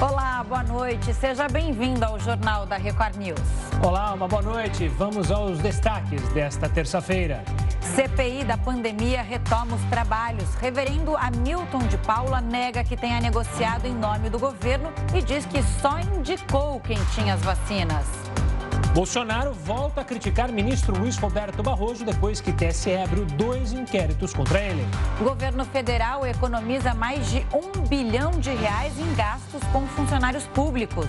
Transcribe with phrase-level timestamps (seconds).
[0.00, 1.12] Olá, boa noite.
[1.12, 3.38] Seja bem-vindo ao Jornal da Record News.
[3.84, 4.88] Olá, uma boa noite.
[4.88, 7.44] Vamos aos destaques desta terça-feira.
[7.82, 10.54] CPI da pandemia retoma os trabalhos.
[10.54, 15.62] Reverendo Hamilton de Paula nega que tenha negociado em nome do governo e diz que
[15.62, 18.06] só indicou quem tinha as vacinas.
[18.94, 24.60] Bolsonaro volta a criticar ministro Luiz Roberto Barroso depois que TSE abriu dois inquéritos contra
[24.60, 24.84] ele.
[25.20, 31.06] O governo federal economiza mais de um bilhão de reais em gastos com funcionários públicos.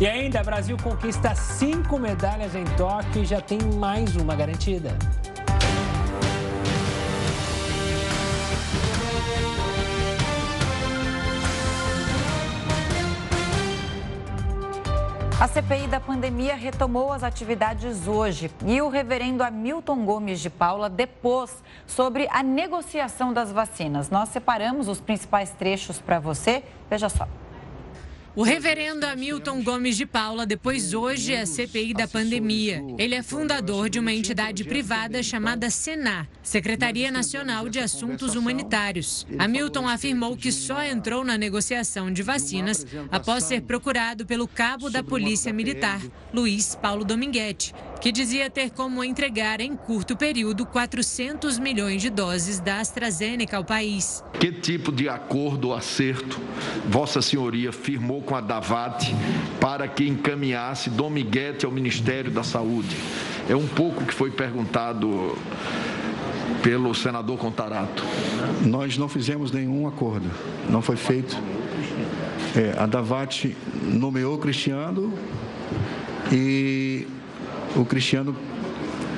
[0.00, 4.96] E ainda, Brasil conquista cinco medalhas em Tóquio e já tem mais uma garantida.
[15.38, 20.88] A CPI da pandemia retomou as atividades hoje e o reverendo Hamilton Gomes de Paula
[20.88, 24.08] depôs sobre a negociação das vacinas.
[24.08, 26.64] Nós separamos os principais trechos para você.
[26.88, 27.28] Veja só.
[28.36, 32.84] O reverendo Hamilton Gomes de Paula depois hoje a CPI da pandemia.
[32.98, 39.26] Ele é fundador de uma entidade privada chamada Senar, Secretaria Nacional de Assuntos Humanitários.
[39.38, 45.02] Hamilton afirmou que só entrou na negociação de vacinas após ser procurado pelo cabo da
[45.02, 52.02] Polícia Militar, Luiz Paulo Dominguete, que dizia ter como entregar em curto período 400 milhões
[52.02, 54.22] de doses da AstraZeneca ao país.
[54.38, 56.38] Que tipo de acordo ou acerto
[56.86, 59.14] Vossa Senhoria firmou com a Davat
[59.60, 62.96] para que encaminhasse Dominguete ao Ministério da Saúde?
[63.48, 65.38] É um pouco que foi perguntado
[66.62, 68.04] pelo senador Contarato.
[68.64, 70.28] Nós não fizemos nenhum acordo,
[70.68, 71.38] não foi feito.
[72.56, 75.12] É, a Davat nomeou Cristiano
[76.32, 77.06] e
[77.76, 78.34] o Cristiano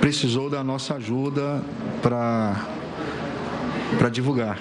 [0.00, 1.62] precisou da nossa ajuda
[2.02, 2.66] para
[4.10, 4.58] divulgar.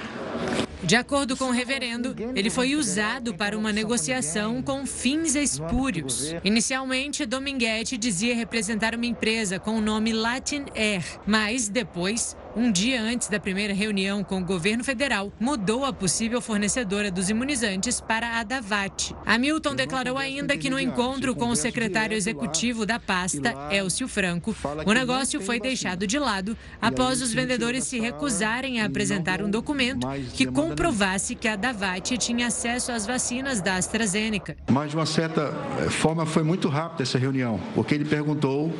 [0.83, 6.35] De acordo com o reverendo, ele foi usado para uma negociação com fins espúrios.
[6.43, 12.99] Inicialmente, Dominguete dizia representar uma empresa com o nome Latin Air, mas depois um dia
[12.99, 18.39] antes da primeira reunião com o governo federal, mudou a possível fornecedora dos imunizantes para
[18.39, 19.13] a Davat.
[19.23, 24.91] Hamilton declarou ainda que no encontro com o secretário executivo da pasta, Elcio Franco, o
[24.91, 30.47] negócio foi deixado de lado após os vendedores se recusarem a apresentar um documento que
[30.47, 34.57] comprovasse que a Davat tinha acesso às vacinas da AstraZeneca.
[34.71, 38.73] Mas, de uma certa eh, forma, foi muito rápida essa reunião, porque ele perguntou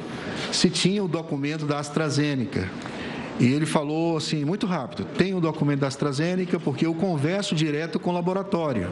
[0.52, 2.68] se tinha o documento da AstraZeneca.
[3.40, 7.56] E ele falou assim, muito rápido: tem o um documento da AstraZeneca, porque eu converso
[7.56, 8.90] direto com o laboratório.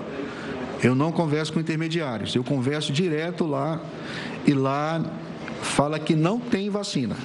[0.83, 3.81] Eu não converso com intermediários, eu converso direto lá
[4.45, 5.03] e lá
[5.61, 7.15] fala que não tem vacina.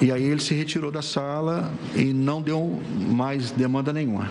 [0.00, 4.30] E aí ele se retirou da sala e não deu mais demanda nenhuma.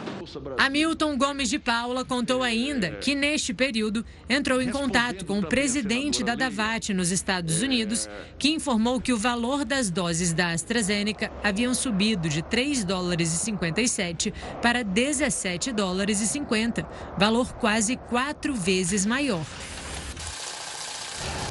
[0.57, 6.23] Hamilton Gomes de Paula contou ainda que, neste período, entrou em contato com o presidente
[6.23, 11.73] da Davat nos Estados Unidos, que informou que o valor das doses da AstraZeneca haviam
[11.73, 19.05] subido de 3 dólares e 57 para 17 dólares e 50, valor quase quatro vezes
[19.05, 19.45] maior.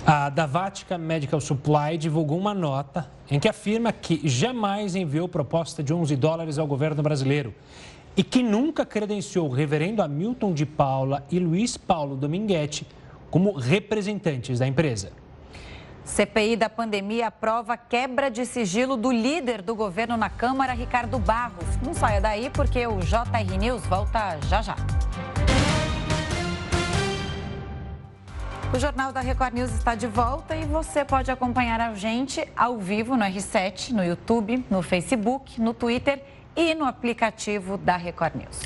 [0.09, 5.93] A Davatica Medical Supply divulgou uma nota em que afirma que jamais enviou proposta de
[5.93, 7.53] 11 dólares ao governo brasileiro
[8.17, 12.87] e que nunca credenciou o reverendo Hamilton de Paula e Luiz Paulo Dominguete
[13.33, 15.11] como representantes da empresa.
[16.05, 21.67] CPI da pandemia aprova quebra de sigilo do líder do governo na Câmara, Ricardo Barros.
[21.85, 24.77] Não saia daí porque o JR News volta já já.
[28.75, 32.79] O Jornal da Record News está de volta e você pode acompanhar a gente ao
[32.79, 36.23] vivo no R7, no YouTube, no Facebook, no Twitter
[36.55, 38.61] e no aplicativo da Record News.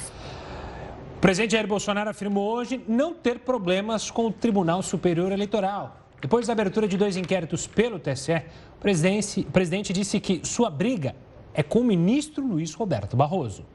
[1.17, 5.99] O presidente Jair Bolsonaro afirmou hoje não ter problemas com o Tribunal Superior Eleitoral.
[6.21, 8.43] Depois da abertura de dois inquéritos pelo TSE,
[8.79, 11.15] o presidente, disse que sua briga
[11.53, 13.67] é com o ministro Luiz Roberto Barroso.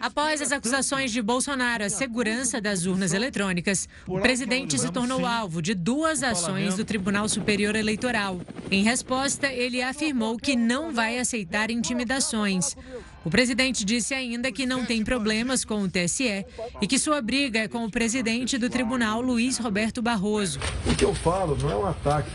[0.00, 5.60] Após as acusações de Bolsonaro à segurança das urnas eletrônicas, o presidente se tornou alvo
[5.60, 8.40] de duas ações do Tribunal Superior Eleitoral.
[8.70, 12.74] Em resposta, ele afirmou que não vai aceitar intimidações.
[13.22, 16.46] O presidente disse ainda que não tem problemas com o TSE
[16.80, 20.58] e que sua briga é com o presidente do tribunal, Luiz Roberto Barroso.
[20.86, 22.30] O que eu falo não é um ataque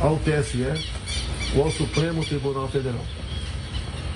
[0.00, 0.64] ao TSE
[1.54, 3.04] ou ao Supremo Tribunal Federal.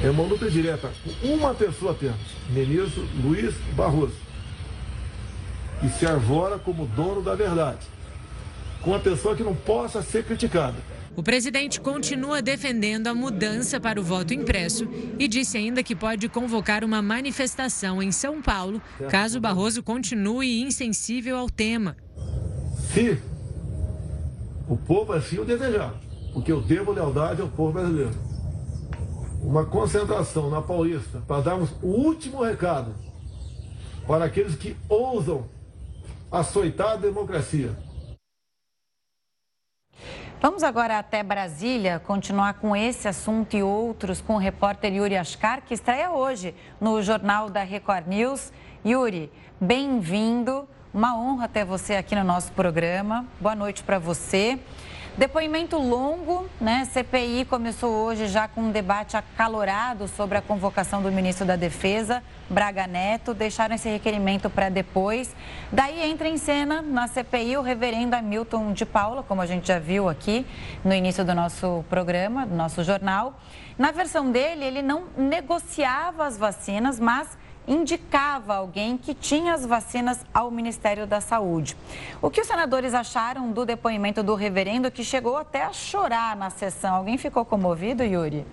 [0.03, 0.91] É uma luta direta
[1.21, 2.17] com uma pessoa apenas,
[2.51, 4.15] ministro Luiz Barroso,
[5.81, 7.87] que se arvora como dono da verdade.
[8.83, 10.77] com uma pessoa que não possa ser criticada.
[11.17, 14.87] O presidente continua defendendo a mudança para o voto impresso
[15.19, 21.37] e disse ainda que pode convocar uma manifestação em São Paulo caso Barroso continue insensível
[21.37, 21.97] ao tema.
[22.93, 23.19] Se
[24.69, 25.95] o povo assim o desejar,
[26.33, 28.26] porque eu devo lealdade ao povo brasileiro.
[29.47, 32.93] Uma concentração na Paulista para darmos o último recado
[34.05, 35.47] para aqueles que ousam
[36.33, 37.71] açoitar a democracia
[40.41, 45.63] Vamos agora até Brasília, continuar com esse assunto e outros com o repórter Yuri Ascar,
[45.63, 48.53] que estreia hoje no Jornal da Record News.
[48.85, 50.69] Yuri, bem-vindo.
[50.93, 53.25] Uma honra ter você aqui no nosso programa.
[53.41, 54.59] Boa noite para você.
[55.17, 56.85] Depoimento longo, né?
[56.93, 62.23] CPI começou hoje já com um debate acalorado sobre a convocação do ministro da Defesa,
[62.51, 63.33] Braga Neto.
[63.33, 65.35] Deixaram esse requerimento para depois.
[65.73, 69.79] Daí entra em cena na CPI o reverendo Hamilton de Paula, como a gente já
[69.79, 70.45] viu aqui
[70.85, 73.41] no início do nosso programa, do nosso jornal.
[73.79, 80.25] Na versão dele, ele não negociava as vacinas, mas indicava alguém que tinha as vacinas
[80.33, 81.77] ao Ministério da Saúde.
[82.23, 86.51] O que os senadores acharam do depoimento do reverendo que chegou até a chorar na
[86.51, 86.95] sessão?
[86.95, 88.47] Alguém ficou comovido, Yuri?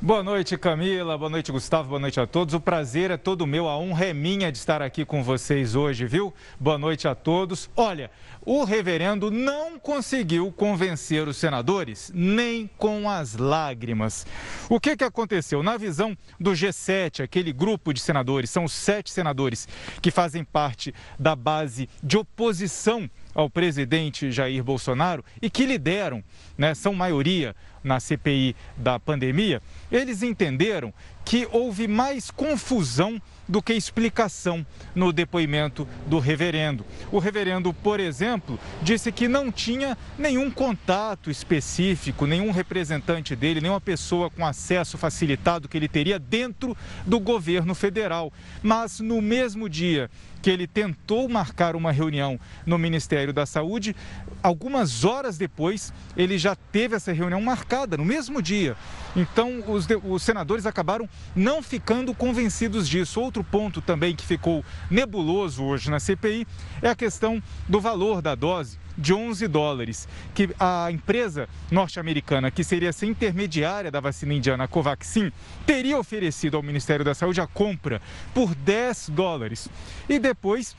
[0.00, 1.18] Boa noite, Camila.
[1.18, 1.88] Boa noite, Gustavo.
[1.88, 2.54] Boa noite a todos.
[2.54, 3.68] O prazer é todo meu.
[3.68, 6.32] A honra é minha de estar aqui com vocês hoje, viu?
[6.60, 7.68] Boa noite a todos.
[7.76, 8.08] Olha,
[8.46, 14.24] o reverendo não conseguiu convencer os senadores nem com as lágrimas.
[14.68, 15.64] O que, que aconteceu?
[15.64, 19.66] Na visão do G7, aquele grupo de senadores, são os sete senadores
[20.00, 26.22] que fazem parte da base de oposição ao presidente Jair Bolsonaro e que lideram,
[26.56, 30.92] né, são maioria na CPI da pandemia, eles entenderam
[31.24, 36.86] que houve mais confusão do que explicação no depoimento do reverendo.
[37.12, 43.80] O reverendo, por exemplo, disse que não tinha nenhum contato específico, nenhum representante dele, nenhuma
[43.80, 46.76] pessoa com acesso facilitado que ele teria dentro
[47.06, 48.32] do governo federal.
[48.62, 50.10] Mas no mesmo dia
[50.40, 53.94] que ele tentou marcar uma reunião no Ministério da Saúde.
[54.42, 58.76] Algumas horas depois, ele já teve essa reunião marcada no mesmo dia.
[59.16, 63.20] Então, os, os senadores acabaram não ficando convencidos disso.
[63.20, 66.46] Outro ponto também que ficou nebuloso hoje na CPI
[66.80, 72.64] é a questão do valor da dose de 11 dólares, que a empresa norte-americana, que
[72.64, 75.30] seria essa intermediária da vacina indiana Covaxin,
[75.64, 78.02] teria oferecido ao Ministério da Saúde a compra
[78.34, 79.68] por 10 dólares.
[80.08, 80.76] E depois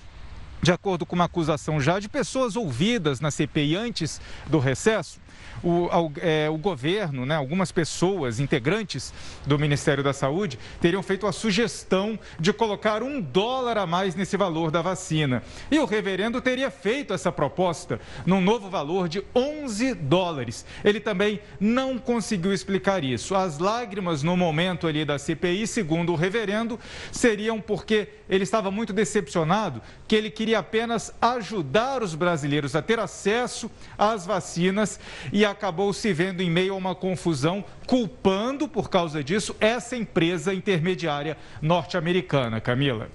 [0.61, 5.19] de acordo com uma acusação já de pessoas ouvidas na CPI antes do recesso,
[5.63, 5.89] o,
[6.21, 9.13] é, o governo, né, algumas pessoas, integrantes
[9.45, 14.37] do Ministério da Saúde, teriam feito a sugestão de colocar um dólar a mais nesse
[14.37, 15.43] valor da vacina.
[15.69, 20.65] E o reverendo teria feito essa proposta num novo valor de 11 dólares.
[20.83, 23.35] Ele também não conseguiu explicar isso.
[23.35, 26.79] As lágrimas no momento ali da CPI, segundo o reverendo,
[27.11, 32.99] seriam porque ele estava muito decepcionado que ele queria apenas ajudar os brasileiros a ter
[32.99, 34.99] acesso às vacinas
[35.31, 40.53] e acabou se vendo em meio a uma confusão, culpando por causa disso essa empresa
[40.53, 42.59] intermediária norte-americana.
[42.59, 43.09] Camila.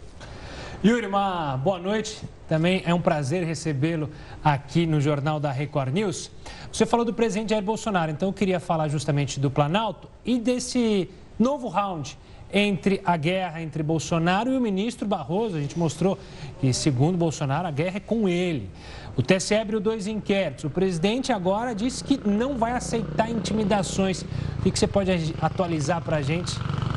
[0.85, 2.21] Yuri, uma boa noite.
[2.47, 4.11] Também é um prazer recebê-lo
[4.45, 6.31] aqui no Jornal da Record News.
[6.71, 11.09] Você falou do presidente Jair Bolsonaro, então eu queria falar justamente do Planalto e desse
[11.39, 12.19] novo round
[12.53, 15.57] entre a guerra entre Bolsonaro e o ministro Barroso.
[15.57, 16.19] A gente mostrou
[16.61, 18.71] que, segundo Bolsonaro, a guerra é com ele.
[19.17, 20.65] O TSE abriu dois inquéritos.
[20.65, 24.25] O presidente agora disse que não vai aceitar intimidações.
[24.65, 26.53] O que você pode atualizar para a gente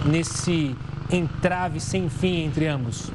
[0.05, 0.75] nesse
[1.11, 3.11] entrave sem fim entre ambos?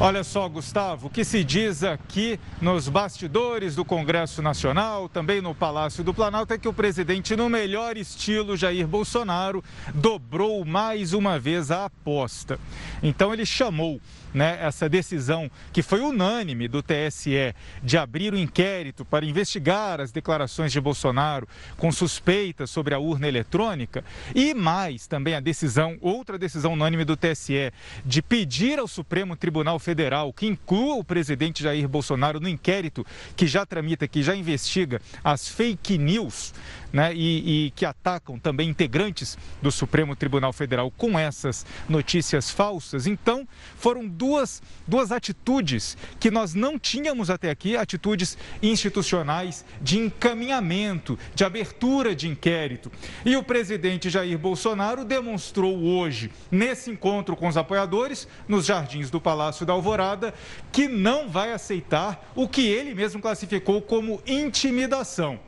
[0.00, 5.54] Olha só, Gustavo, o que se diz aqui nos bastidores do Congresso Nacional, também no
[5.54, 9.62] Palácio do Planalto, é que o presidente, no melhor estilo Jair Bolsonaro,
[9.94, 12.58] dobrou mais uma vez a aposta.
[13.04, 14.00] Então ele chamou
[14.34, 20.00] né, essa decisão que foi unânime do TSE de abrir o um inquérito para investigar
[20.00, 25.96] as declarações de Bolsonaro com suspeitas sobre a urna eletrônica e mais também a decisão,
[26.00, 27.72] outra decisão unânime do TSE
[28.04, 33.46] de pedir ao Supremo Tribunal Federal que inclua o presidente Jair Bolsonaro no inquérito que
[33.46, 36.52] já tramita, que já investiga as fake news
[36.94, 43.08] né, e, e que atacam também integrantes do Supremo Tribunal Federal com essas notícias falsas.
[43.08, 51.18] Então, foram duas, duas atitudes que nós não tínhamos até aqui, atitudes institucionais de encaminhamento,
[51.34, 52.92] de abertura de inquérito.
[53.24, 59.20] E o presidente Jair Bolsonaro demonstrou hoje, nesse encontro com os apoiadores, nos jardins do
[59.20, 60.32] Palácio da Alvorada,
[60.70, 65.40] que não vai aceitar o que ele mesmo classificou como intimidação.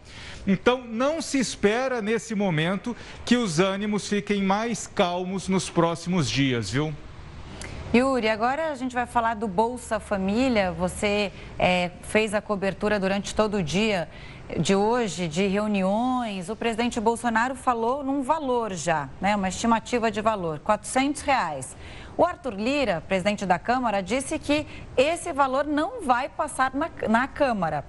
[0.47, 6.71] Então, não se espera nesse momento que os ânimos fiquem mais calmos nos próximos dias,
[6.71, 6.95] viu?
[7.95, 10.73] Yuri, agora a gente vai falar do Bolsa Família.
[10.73, 14.09] Você é, fez a cobertura durante todo o dia
[14.59, 16.49] de hoje, de reuniões.
[16.49, 19.35] O presidente Bolsonaro falou num valor já, né?
[19.35, 21.77] Uma estimativa de valor, 400 reais.
[22.19, 27.29] O Arthur Lira, presidente da Câmara, disse que esse valor não vai passar na, na
[27.29, 27.85] Câmara.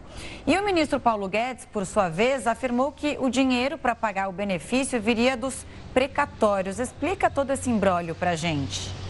[0.46, 4.34] E o ministro Paulo Guedes, por sua vez, afirmou que o dinheiro para pagar o
[4.34, 6.78] benefício viria dos precatórios.
[6.78, 9.07] Explica todo esse imbróglio para a gente.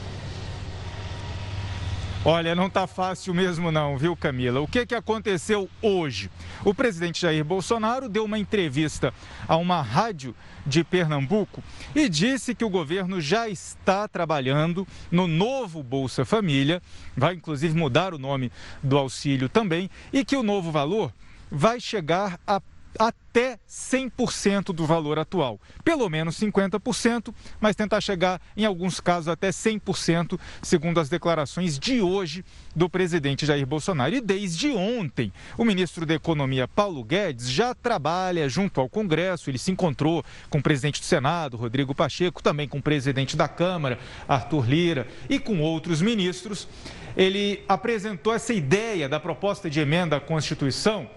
[2.25, 4.59] Olha, não está fácil mesmo não, viu, Camila?
[4.59, 6.29] O que, que aconteceu hoje?
[6.65, 9.13] O presidente Jair Bolsonaro deu uma entrevista
[9.47, 11.63] a uma rádio de Pernambuco
[11.95, 16.81] e disse que o governo já está trabalhando no novo Bolsa Família,
[17.15, 18.51] vai inclusive mudar o nome
[18.83, 21.13] do auxílio também, e que o novo valor
[21.49, 22.59] vai chegar a
[22.97, 25.59] até 100% do valor atual.
[25.83, 32.01] Pelo menos 50%, mas tentar chegar, em alguns casos, até 100%, segundo as declarações de
[32.01, 32.43] hoje
[32.75, 34.15] do presidente Jair Bolsonaro.
[34.15, 39.49] E desde ontem, o ministro da Economia, Paulo Guedes, já trabalha junto ao Congresso.
[39.49, 43.47] Ele se encontrou com o presidente do Senado, Rodrigo Pacheco, também com o presidente da
[43.47, 46.67] Câmara, Arthur Lira, e com outros ministros.
[47.15, 51.09] Ele apresentou essa ideia da proposta de emenda à Constituição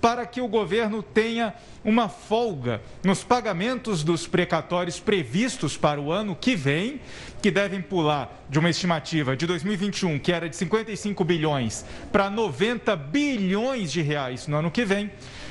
[0.00, 6.34] para que o governo tenha uma folga nos pagamentos dos precatórios previstos para o ano
[6.34, 7.00] que vem,
[7.40, 12.96] que devem pular de uma estimativa de 2021, que era de 55 bilhões, para 90
[12.96, 15.10] bilhões de reais no ano que vem.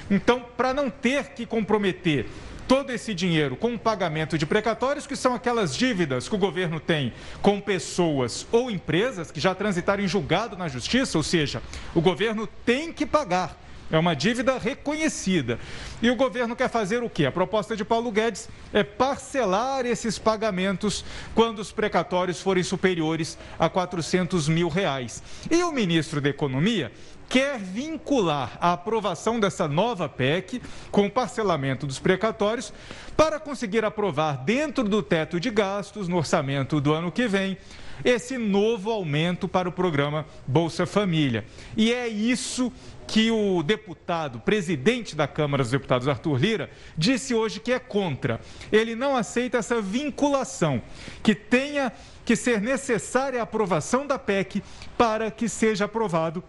[0.10, 2.28] Então, para não ter que comprometer
[2.68, 6.80] todo esse dinheiro com o pagamento de precatórios, que são aquelas dívidas que o governo
[6.80, 11.62] tem com pessoas ou empresas que já transitaram em julgado na justiça, ou seja,
[11.94, 15.60] o governo tem que pagar é uma dívida reconhecida.
[16.02, 17.26] E o governo quer fazer o quê?
[17.26, 23.70] A proposta de Paulo Guedes é parcelar esses pagamentos quando os precatórios forem superiores a
[23.70, 25.22] 400 mil reais.
[25.50, 26.92] E o ministro da Economia
[27.28, 30.62] quer vincular a aprovação dessa nova PEC
[30.92, 32.72] com o parcelamento dos precatórios
[33.18, 37.58] para conseguir aprovar dentro do teto de gastos no orçamento do ano que vem
[38.04, 41.46] esse novo aumento para o programa Bolsa Família.
[41.76, 42.72] E é isso
[43.08, 48.42] que o deputado, presidente da Câmara dos Deputados, Arthur Lira, disse hoje que é contra.
[48.72, 50.82] Ele não aceita essa vinculação,
[51.22, 51.92] que tenha
[52.24, 54.64] que ser necessária a aprovação da PEC
[54.98, 56.44] para que seja aprovado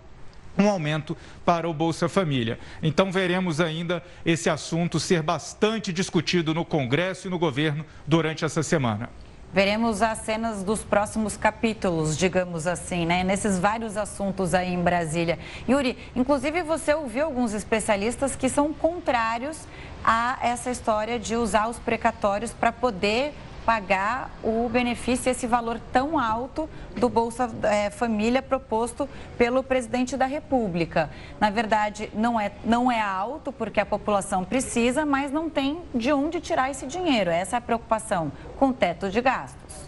[0.59, 2.59] um aumento para o Bolsa Família.
[2.83, 8.63] Então veremos ainda esse assunto ser bastante discutido no Congresso e no governo durante essa
[8.63, 9.11] semana.
[9.57, 13.25] Veremos as cenas dos próximos capítulos, digamos assim, né?
[13.25, 15.39] Nesses vários assuntos aí em Brasília.
[15.67, 19.57] Yuri, inclusive você ouviu alguns especialistas que são contrários
[20.05, 23.33] a essa história de usar os precatórios para poder
[23.67, 30.25] pagar o benefício, esse valor tão alto do Bolsa é, Família proposto pelo presidente da
[30.25, 31.11] República.
[31.41, 36.13] Na verdade, não é, não é alto porque a população precisa, mas não tem de
[36.13, 37.29] onde tirar esse dinheiro.
[37.29, 39.87] Essa é a preocupação com o teto de gastos.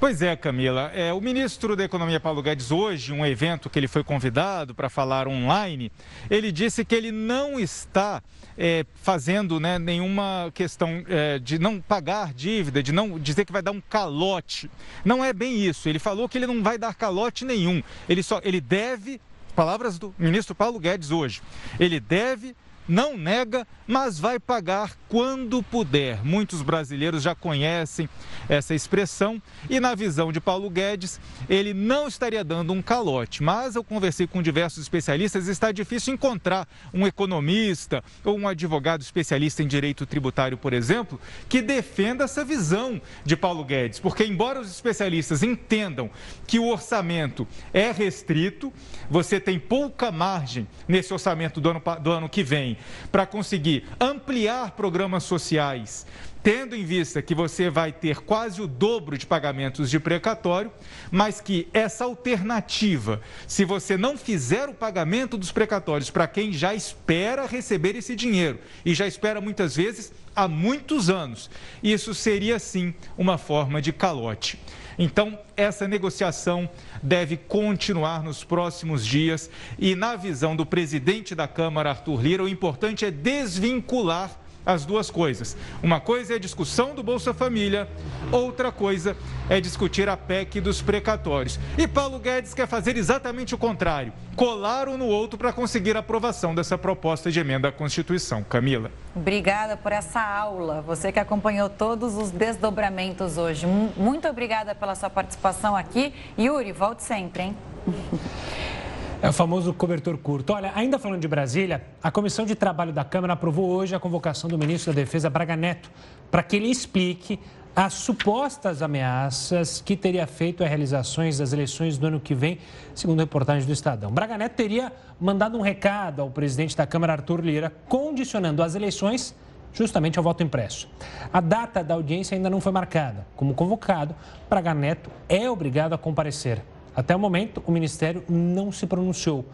[0.00, 0.92] Pois é, Camila.
[0.94, 4.88] É, o ministro da Economia, Paulo Guedes, hoje, um evento que ele foi convidado para
[4.88, 5.90] falar online,
[6.30, 8.22] ele disse que ele não está
[8.58, 13.62] é, fazendo né, nenhuma questão é, de não pagar dívida, de não dizer que vai
[13.62, 14.68] dar um calote.
[15.04, 15.88] Não é bem isso.
[15.88, 17.80] Ele falou que ele não vai dar calote nenhum.
[18.08, 19.20] Ele só ele deve,
[19.54, 21.40] palavras do ministro Paulo Guedes hoje,
[21.78, 22.56] ele deve
[22.88, 26.24] não nega, mas vai pagar quando puder.
[26.24, 28.08] Muitos brasileiros já conhecem
[28.48, 33.42] essa expressão e, na visão de Paulo Guedes, ele não estaria dando um calote.
[33.42, 39.02] Mas eu conversei com diversos especialistas e está difícil encontrar um economista ou um advogado
[39.02, 44.00] especialista em direito tributário, por exemplo, que defenda essa visão de Paulo Guedes.
[44.00, 46.10] Porque, embora os especialistas entendam
[46.46, 48.72] que o orçamento é restrito,
[49.10, 52.77] você tem pouca margem nesse orçamento do ano, do ano que vem
[53.10, 56.06] para conseguir ampliar programas sociais
[56.42, 60.72] tendo em vista que você vai ter quase o dobro de pagamentos de precatório,
[61.10, 66.74] mas que essa alternativa, se você não fizer o pagamento dos precatórios para quem já
[66.74, 71.50] espera receber esse dinheiro e já espera muitas vezes há muitos anos,
[71.82, 74.58] isso seria sim uma forma de calote.
[74.98, 76.68] Então, essa negociação
[77.02, 82.48] deve continuar nos próximos dias e, na visão do presidente da Câmara, Arthur Lira, o
[82.48, 84.36] importante é desvincular
[84.68, 85.56] as duas coisas.
[85.82, 87.88] Uma coisa é a discussão do Bolsa Família,
[88.30, 89.16] outra coisa
[89.48, 91.58] é discutir a PEC dos precatórios.
[91.78, 96.00] E Paulo Guedes quer fazer exatamente o contrário: colar um no outro para conseguir a
[96.00, 98.44] aprovação dessa proposta de emenda à Constituição.
[98.44, 98.90] Camila.
[99.16, 100.82] Obrigada por essa aula.
[100.82, 103.66] Você que acompanhou todos os desdobramentos hoje.
[103.96, 106.12] Muito obrigada pela sua participação aqui.
[106.38, 107.56] Yuri, volte sempre, hein?
[109.20, 110.52] É o famoso cobertor curto.
[110.52, 114.48] Olha, ainda falando de Brasília, a Comissão de Trabalho da Câmara aprovou hoje a convocação
[114.48, 115.90] do ministro da Defesa, Braga Neto,
[116.30, 117.40] para que ele explique
[117.74, 122.58] as supostas ameaças que teria feito a realizações das eleições do ano que vem,
[122.94, 124.12] segundo reportagem do Estadão.
[124.12, 129.34] Braga Neto teria mandado um recado ao presidente da Câmara, Arthur Lira, condicionando as eleições
[129.72, 130.88] justamente ao voto impresso.
[131.32, 133.26] A data da audiência ainda não foi marcada.
[133.34, 134.14] Como convocado,
[134.48, 136.62] Braga Neto é obrigado a comparecer.
[136.98, 139.44] Até o momento, o Ministério não se pronunciou.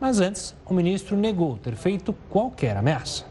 [0.00, 3.26] Mas antes, o ministro negou ter feito qualquer ameaça.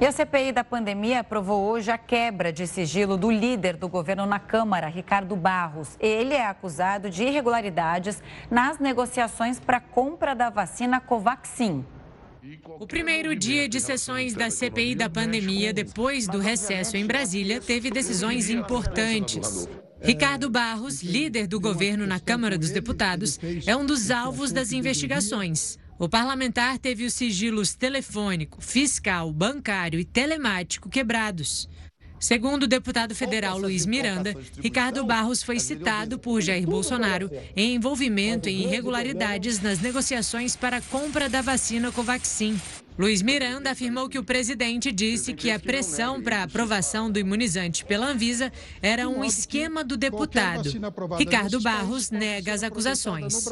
[0.00, 4.24] E a CPI da pandemia aprovou hoje a quebra de sigilo do líder do governo
[4.24, 5.96] na Câmara, Ricardo Barros.
[5.98, 11.84] Ele é acusado de irregularidades nas negociações para a compra da vacina Covaxin.
[12.78, 17.90] O primeiro dia de sessões da CPI da pandemia, depois do recesso em Brasília, teve
[17.90, 19.68] decisões importantes.
[20.02, 25.78] Ricardo Barros, líder do governo na Câmara dos Deputados, é um dos alvos das investigações.
[25.98, 31.68] O parlamentar teve os sigilos telefônico, fiscal, bancário e telemático quebrados.
[32.20, 38.46] Segundo o deputado federal Luiz Miranda, Ricardo Barros foi citado por Jair Bolsonaro em envolvimento
[38.46, 42.60] em irregularidades nas negociações para a compra da vacina Covaxin.
[42.98, 47.86] Luiz Miranda afirmou que o presidente disse que a pressão para a aprovação do imunizante
[47.86, 50.68] pela Anvisa era um esquema do deputado.
[51.18, 53.46] Ricardo Barros nega as acusações.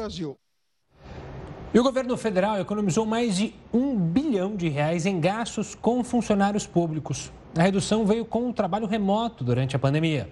[1.73, 6.67] E o governo federal economizou mais de um bilhão de reais em gastos com funcionários
[6.67, 7.31] públicos.
[7.57, 10.29] A redução veio com o trabalho remoto durante a pandemia.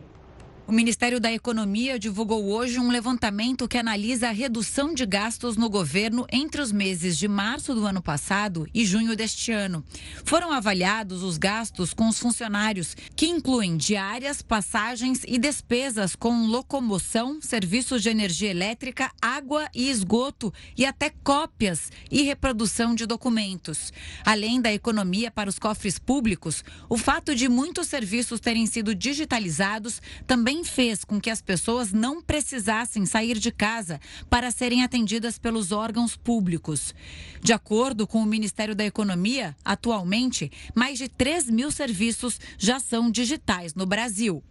[0.68, 5.70] O Ministério da Economia divulgou hoje um levantamento que analisa a redução de gastos no
[5.70, 9.82] governo entre os meses de março do ano passado e junho deste ano.
[10.26, 17.40] Foram avaliados os gastos com os funcionários, que incluem diárias, passagens e despesas com locomoção,
[17.42, 23.94] serviços de energia elétrica, água e esgoto e até cópias e reprodução de documentos.
[24.26, 30.02] Além da economia para os cofres públicos, o fato de muitos serviços terem sido digitalizados
[30.26, 35.38] também também fez com que as pessoas não precisassem sair de casa para serem atendidas
[35.38, 36.96] pelos órgãos públicos.
[37.42, 43.12] De acordo com o Ministério da Economia, atualmente, mais de 3 mil serviços já são
[43.12, 44.44] digitais no Brasil.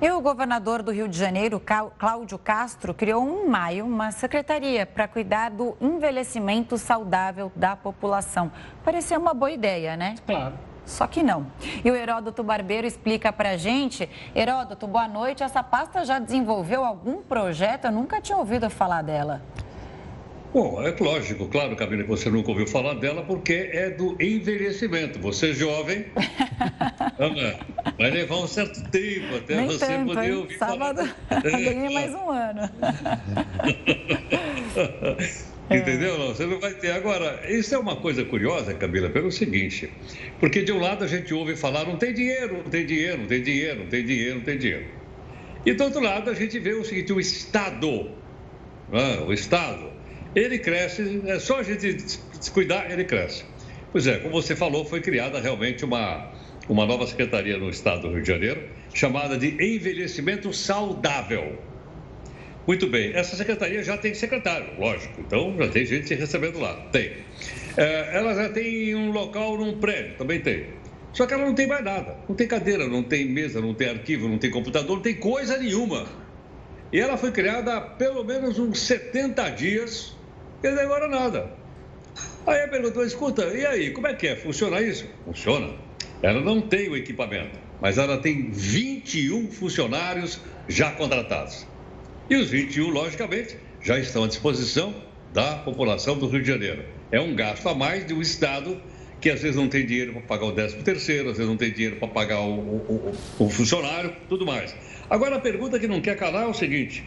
[0.00, 1.60] E o governador do Rio de Janeiro,
[1.98, 8.52] Cláudio Castro, criou em maio uma secretaria para cuidar do envelhecimento saudável da população.
[8.84, 10.16] Parecia uma boa ideia, né?
[10.26, 10.75] Claro.
[10.86, 11.46] Só que não.
[11.84, 14.08] E o Heródoto Barbeiro explica para gente.
[14.34, 15.42] Heródoto, boa noite.
[15.42, 17.86] Essa pasta já desenvolveu algum projeto?
[17.86, 19.42] Eu nunca tinha ouvido falar dela.
[20.52, 25.18] Bom, é lógico, claro, Camila, que você nunca ouviu falar dela porque é do envelhecimento.
[25.20, 26.06] Você é jovem,
[27.98, 30.34] vai levar um certo tempo até Nem você tanto, poder hein?
[30.34, 31.42] ouvir Sábado falar.
[31.50, 32.70] ganhei mais um ano.
[35.68, 36.16] Entendeu?
[36.18, 36.92] Não, você não vai ter.
[36.92, 39.92] Agora, isso é uma coisa curiosa, Camila, pelo seguinte:
[40.38, 43.26] porque de um lado a gente ouve falar, não tem dinheiro, não tem dinheiro, não
[43.26, 44.86] tem dinheiro, não tem dinheiro, não tem dinheiro.
[45.66, 48.10] E do outro lado a gente vê o seguinte: o Estado,
[48.92, 49.18] né?
[49.26, 49.90] o Estado,
[50.36, 51.94] ele cresce, é só a gente
[52.38, 53.42] descuidar, ele cresce.
[53.90, 56.30] Pois é, como você falou, foi criada realmente uma,
[56.68, 61.58] uma nova secretaria no Estado do Rio de Janeiro, chamada de Envelhecimento Saudável.
[62.66, 66.74] Muito bem, essa secretaria já tem secretário, lógico, então já tem gente recebendo lá.
[66.92, 67.12] Tem.
[67.78, 70.66] É, ela já tem um local num prédio, também tem.
[71.14, 72.18] Só que ela não tem mais nada.
[72.28, 75.56] Não tem cadeira, não tem mesa, não tem arquivo, não tem computador, não tem coisa
[75.56, 76.06] nenhuma.
[76.92, 80.15] E ela foi criada há pelo menos uns 70 dias
[80.62, 81.50] e agora nada.
[82.46, 84.36] Aí a pergunta, escuta, e aí, como é que é?
[84.36, 85.06] Funciona isso?
[85.24, 85.74] Funciona.
[86.22, 91.66] Ela não tem o equipamento, mas ela tem 21 funcionários já contratados.
[92.30, 94.94] E os 21, logicamente, já estão à disposição
[95.32, 96.84] da população do Rio de Janeiro.
[97.12, 98.80] É um gasto a mais de um Estado
[99.20, 101.72] que às vezes não tem dinheiro para pagar o 13 terceiro, às vezes não tem
[101.72, 104.74] dinheiro para pagar o, o, o funcionário, tudo mais.
[105.08, 107.04] Agora a pergunta que não quer calar é o seguinte: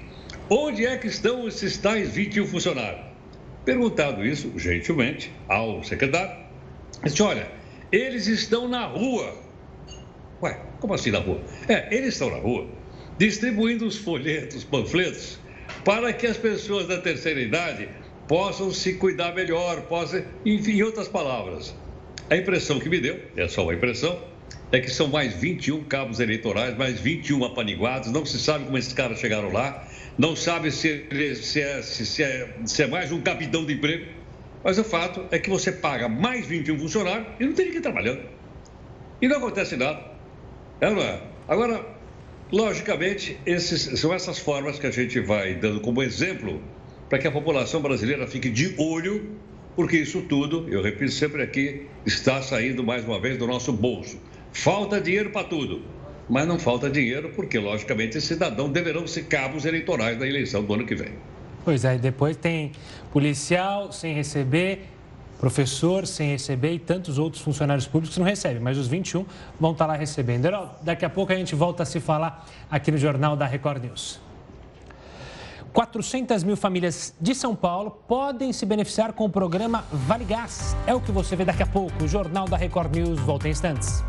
[0.49, 3.08] onde é que estão esses tais 21 funcionários?
[3.69, 6.35] Perguntado isso, gentilmente, ao secretário,
[7.03, 7.47] disse: olha,
[7.91, 9.31] eles estão na rua.
[10.41, 11.39] Ué, como assim na rua?
[11.67, 12.65] É, eles estão na rua,
[13.19, 15.37] distribuindo os folhetos, panfletos,
[15.85, 17.87] para que as pessoas da terceira idade
[18.27, 21.75] possam se cuidar melhor, possam, enfim, em outras palavras.
[22.27, 24.19] A impressão que me deu, é só uma impressão,
[24.71, 28.93] é que são mais 21 cabos eleitorais, mais 21 apaniguados, não se sabe como esses
[28.93, 31.05] caras chegaram lá, não sabe se,
[31.41, 34.05] se, é, se, é, se é mais um capitão de emprego,
[34.63, 38.21] mas o fato é que você paga mais 21 funcionários e não tem ninguém trabalhando.
[39.21, 40.01] E não acontece nada.
[40.81, 41.21] É, não é?
[41.47, 41.85] Agora,
[42.51, 46.61] logicamente, esses, são essas formas que a gente vai dando como exemplo
[47.09, 49.31] para que a população brasileira fique de olho,
[49.75, 54.19] porque isso tudo, eu repito sempre aqui, está saindo mais uma vez do nosso bolso.
[54.51, 55.81] Falta dinheiro para tudo,
[56.29, 60.73] mas não falta dinheiro porque, logicamente, esses cidadãos deverão ser cabos eleitorais da eleição do
[60.73, 61.13] ano que vem.
[61.63, 62.71] Pois é, depois tem
[63.11, 64.87] policial sem receber,
[65.39, 69.25] professor sem receber e tantos outros funcionários públicos que não recebem, mas os 21
[69.59, 70.45] vão estar lá recebendo.
[70.45, 73.83] Heraldo, daqui a pouco a gente volta a se falar aqui no Jornal da Record
[73.83, 74.19] News.
[75.71, 80.75] 400 mil famílias de São Paulo podem se beneficiar com o programa Vale Gás.
[80.87, 82.03] É o que você vê daqui a pouco.
[82.03, 84.03] O Jornal da Record News volta em instantes.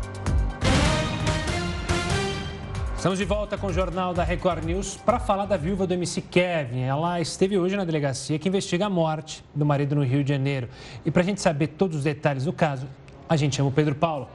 [3.01, 6.21] Estamos de volta com o Jornal da Record News para falar da viúva do MC
[6.21, 6.81] Kevin.
[6.81, 10.69] Ela esteve hoje na delegacia que investiga a morte do marido no Rio de Janeiro.
[11.03, 12.87] E para a gente saber todos os detalhes do caso,
[13.27, 14.29] a gente chama o Pedro Paulo.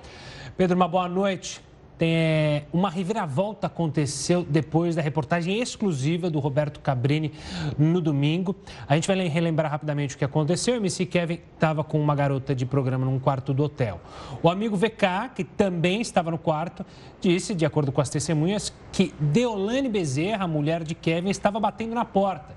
[0.57, 1.61] Pedro, uma boa noite.
[1.99, 7.33] Tem, é, uma reviravolta aconteceu depois da reportagem exclusiva do Roberto Cabrini
[7.79, 8.55] no domingo.
[8.87, 10.75] A gente vai relembrar rapidamente o que aconteceu.
[10.75, 13.99] O MC Kevin estava com uma garota de programa num quarto do hotel.
[14.43, 16.85] O amigo VK, que também estava no quarto,
[17.19, 21.95] disse, de acordo com as testemunhas, que Deolane Bezerra, a mulher de Kevin, estava batendo
[21.95, 22.55] na porta.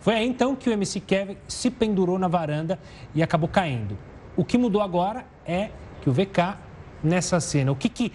[0.00, 2.78] Foi aí então que o MC Kevin se pendurou na varanda
[3.14, 3.96] e acabou caindo.
[4.36, 5.70] O que mudou agora é
[6.02, 6.58] que o VK,
[7.02, 8.12] nessa cena, o que, que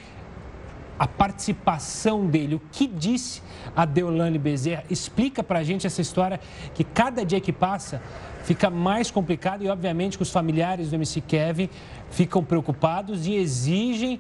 [1.02, 3.42] a participação dele, o que disse
[3.76, 4.84] a Deolane Bezerra.
[4.88, 6.40] Explica para a gente essa história
[6.76, 8.00] que cada dia que passa
[8.44, 11.72] fica mais complicado e, obviamente, que os familiares do MC Kevin
[12.12, 14.20] ficam preocupados e exigem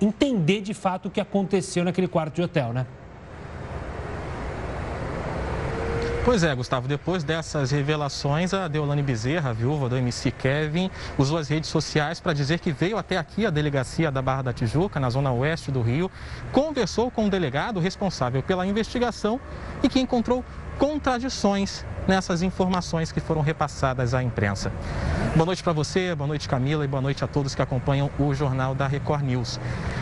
[0.00, 2.88] entender de fato o que aconteceu naquele quarto de hotel, né?
[6.26, 11.38] Pois é, Gustavo, depois dessas revelações, a Deolane Bezerra, a viúva do MC Kevin, usou
[11.38, 14.98] as redes sociais para dizer que veio até aqui a delegacia da Barra da Tijuca,
[14.98, 16.10] na zona oeste do Rio,
[16.50, 19.40] conversou com o delegado responsável pela investigação
[19.84, 20.44] e que encontrou
[20.78, 24.70] contradições nessas informações que foram repassadas à imprensa.
[25.34, 28.32] Boa noite para você, boa noite Camila e boa noite a todos que acompanham o
[28.32, 29.58] jornal da Record News.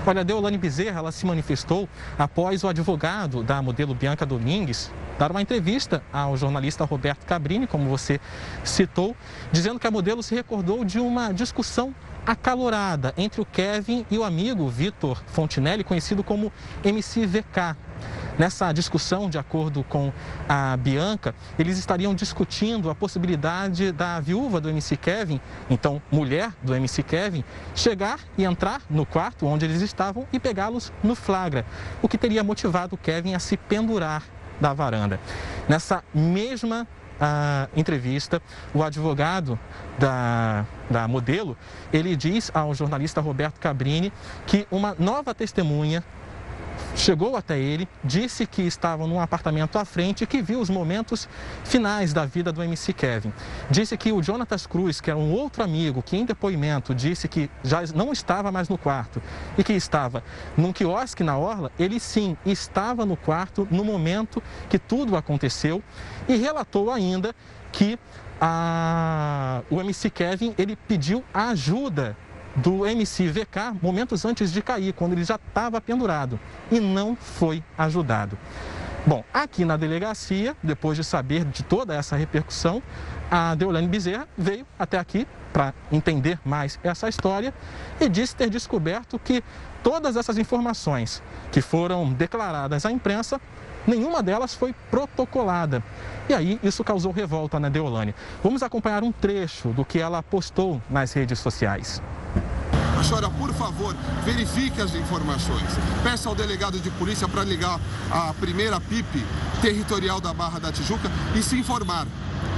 [0.06, 5.30] Olha, a Deolane Bezerra, ela se manifestou após o advogado da modelo Bianca Domingues dar
[5.30, 8.20] uma entrevista ao jornalista Roberto Cabrini, como você
[8.64, 9.16] citou,
[9.52, 11.94] dizendo que a modelo se recordou de uma discussão
[12.26, 17.76] acalorada entre o Kevin e o amigo Vitor Fontinelli, conhecido como MCVK.
[18.38, 20.12] Nessa discussão, de acordo com
[20.48, 26.74] a Bianca, eles estariam discutindo a possibilidade da viúva do MC Kevin, então mulher do
[26.74, 27.44] MC Kevin,
[27.74, 31.64] chegar e entrar no quarto onde eles estavam e pegá-los no flagra,
[32.02, 34.24] o que teria motivado Kevin a se pendurar
[34.60, 35.20] da varanda.
[35.68, 36.86] Nessa mesma
[37.20, 38.42] a entrevista,
[38.74, 39.58] o advogado
[39.98, 41.56] da, da modelo,
[41.92, 44.12] ele diz ao jornalista Roberto Cabrini
[44.46, 46.02] que uma nova testemunha
[46.94, 51.28] chegou até ele, disse que estava num apartamento à frente e que viu os momentos
[51.64, 53.32] finais da vida do MC Kevin.
[53.70, 57.50] Disse que o Jonatas Cruz, que era um outro amigo, que em depoimento disse que
[57.62, 59.20] já não estava mais no quarto
[59.58, 60.22] e que estava
[60.56, 65.82] num quiosque na orla, ele sim estava no quarto no momento que tudo aconteceu
[66.28, 67.34] e relatou ainda
[67.72, 67.98] que
[68.40, 72.16] a, o MC Kevin ele pediu ajuda
[72.56, 76.38] do MC VK momentos antes de cair, quando ele já estava pendurado
[76.70, 78.38] e não foi ajudado.
[79.06, 82.82] Bom, aqui na delegacia, depois de saber de toda essa repercussão,
[83.30, 87.52] a Deolane Bezerra veio até aqui para entender mais essa história
[88.00, 89.44] e disse ter descoberto que
[89.82, 93.38] todas essas informações que foram declaradas à imprensa,
[93.86, 95.82] nenhuma delas foi protocolada.
[96.28, 98.14] E aí isso causou revolta na Deolane.
[98.42, 102.02] Vamos acompanhar um trecho do que ela postou nas redes sociais.
[102.98, 105.68] A senhora, por favor, verifique as informações.
[106.02, 107.78] Peça ao delegado de polícia para ligar
[108.10, 109.24] a primeira PIP
[109.60, 112.06] territorial da Barra da Tijuca e se informar.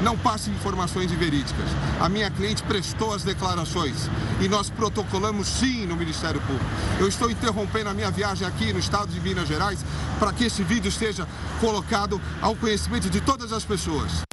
[0.03, 1.67] não passe informações inverídicas.
[2.01, 6.67] A minha cliente prestou as declarações e nós protocolamos sim no Ministério Público.
[7.01, 9.85] Eu estou interrompendo a minha viagem aqui no estado de Minas Gerais
[10.19, 11.27] para que esse vídeo esteja
[11.61, 14.27] colocado ao conhecimento de todas as pessoas.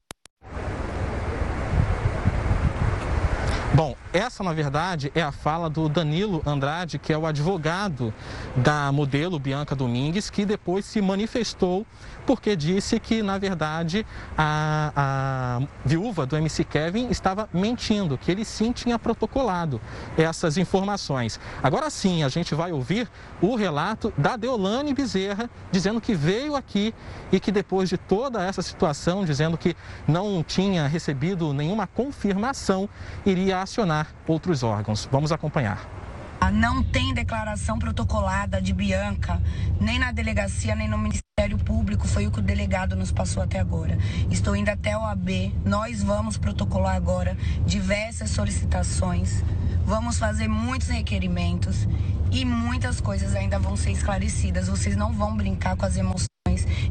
[3.76, 8.14] Bom, essa, na verdade, é a fala do Danilo Andrade, que é o advogado
[8.56, 11.84] da modelo Bianca Domingues, que depois se manifestou
[12.26, 14.06] porque disse que, na verdade,
[14.38, 19.80] a, a viúva do MC Kevin estava mentindo, que ele sim tinha protocolado
[20.18, 21.40] essas informações.
[21.62, 23.10] Agora sim, a gente vai ouvir
[23.42, 26.94] o relato da Deolane Bezerra, dizendo que veio aqui
[27.32, 29.76] e que depois de toda essa situação, dizendo que
[30.08, 32.90] não tinha recebido nenhuma confirmação,
[33.26, 35.08] iria acionar outros órgãos.
[35.12, 36.04] Vamos acompanhar.
[36.52, 39.42] Não tem declaração protocolada de Bianca,
[39.80, 40.98] nem na delegacia, nem no
[41.44, 42.08] Ministério Público.
[42.08, 43.98] Foi o que o delegado nos passou até agora.
[44.32, 45.54] Estou indo até o AB.
[45.66, 49.44] Nós vamos protocolar agora diversas solicitações.
[49.86, 51.88] Vamos fazer muitos requerimentos
[52.32, 54.70] e muitas coisas ainda vão ser esclarecidas.
[54.70, 56.30] Vocês não vão brincar com as emoções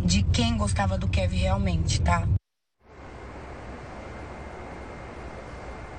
[0.04, 2.26] de quem gostava do Kevin realmente, tá?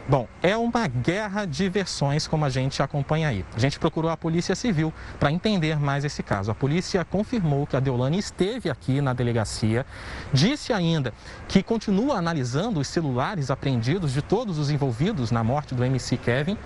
[0.06, 3.46] Bom, é uma guerra de versões, como a gente acompanha aí.
[3.56, 6.52] A gente procurou a Polícia Civil para entender mais esse caso.
[6.52, 9.86] A polícia confirmou que a Deolane esteve aqui na delegacia,
[10.34, 11.14] disse ainda
[11.48, 16.58] que continua analisando os celulares apreendidos de todos os envolvidos na morte do MC Kevin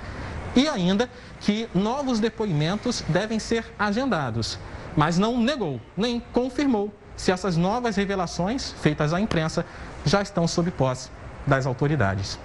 [0.55, 1.07] e ainda
[1.39, 4.57] que novos depoimentos devem ser agendados,
[4.95, 9.63] mas não negou nem confirmou se essas novas revelações feitas à imprensa
[10.03, 11.11] já estão sob posse
[11.45, 12.39] das autoridades.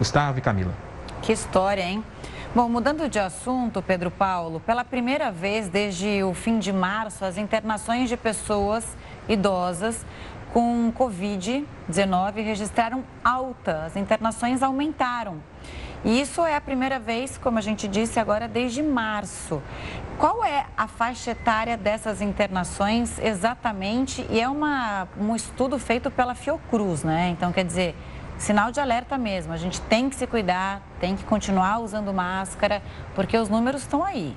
[0.00, 0.72] Gustavo e Camila.
[1.20, 2.02] Que história, hein?
[2.54, 7.36] Bom, mudando de assunto, Pedro Paulo, pela primeira vez desde o fim de março, as
[7.36, 8.96] internações de pessoas
[9.28, 10.06] idosas
[10.54, 15.36] com Covid-19 registraram alta, as internações aumentaram.
[16.02, 19.62] E isso é a primeira vez, como a gente disse agora, desde março.
[20.16, 24.26] Qual é a faixa etária dessas internações exatamente?
[24.30, 27.28] E é uma, um estudo feito pela Fiocruz, né?
[27.28, 27.94] Então, quer dizer,
[28.40, 29.52] sinal de alerta mesmo.
[29.52, 32.82] A gente tem que se cuidar, tem que continuar usando máscara,
[33.14, 34.36] porque os números estão aí.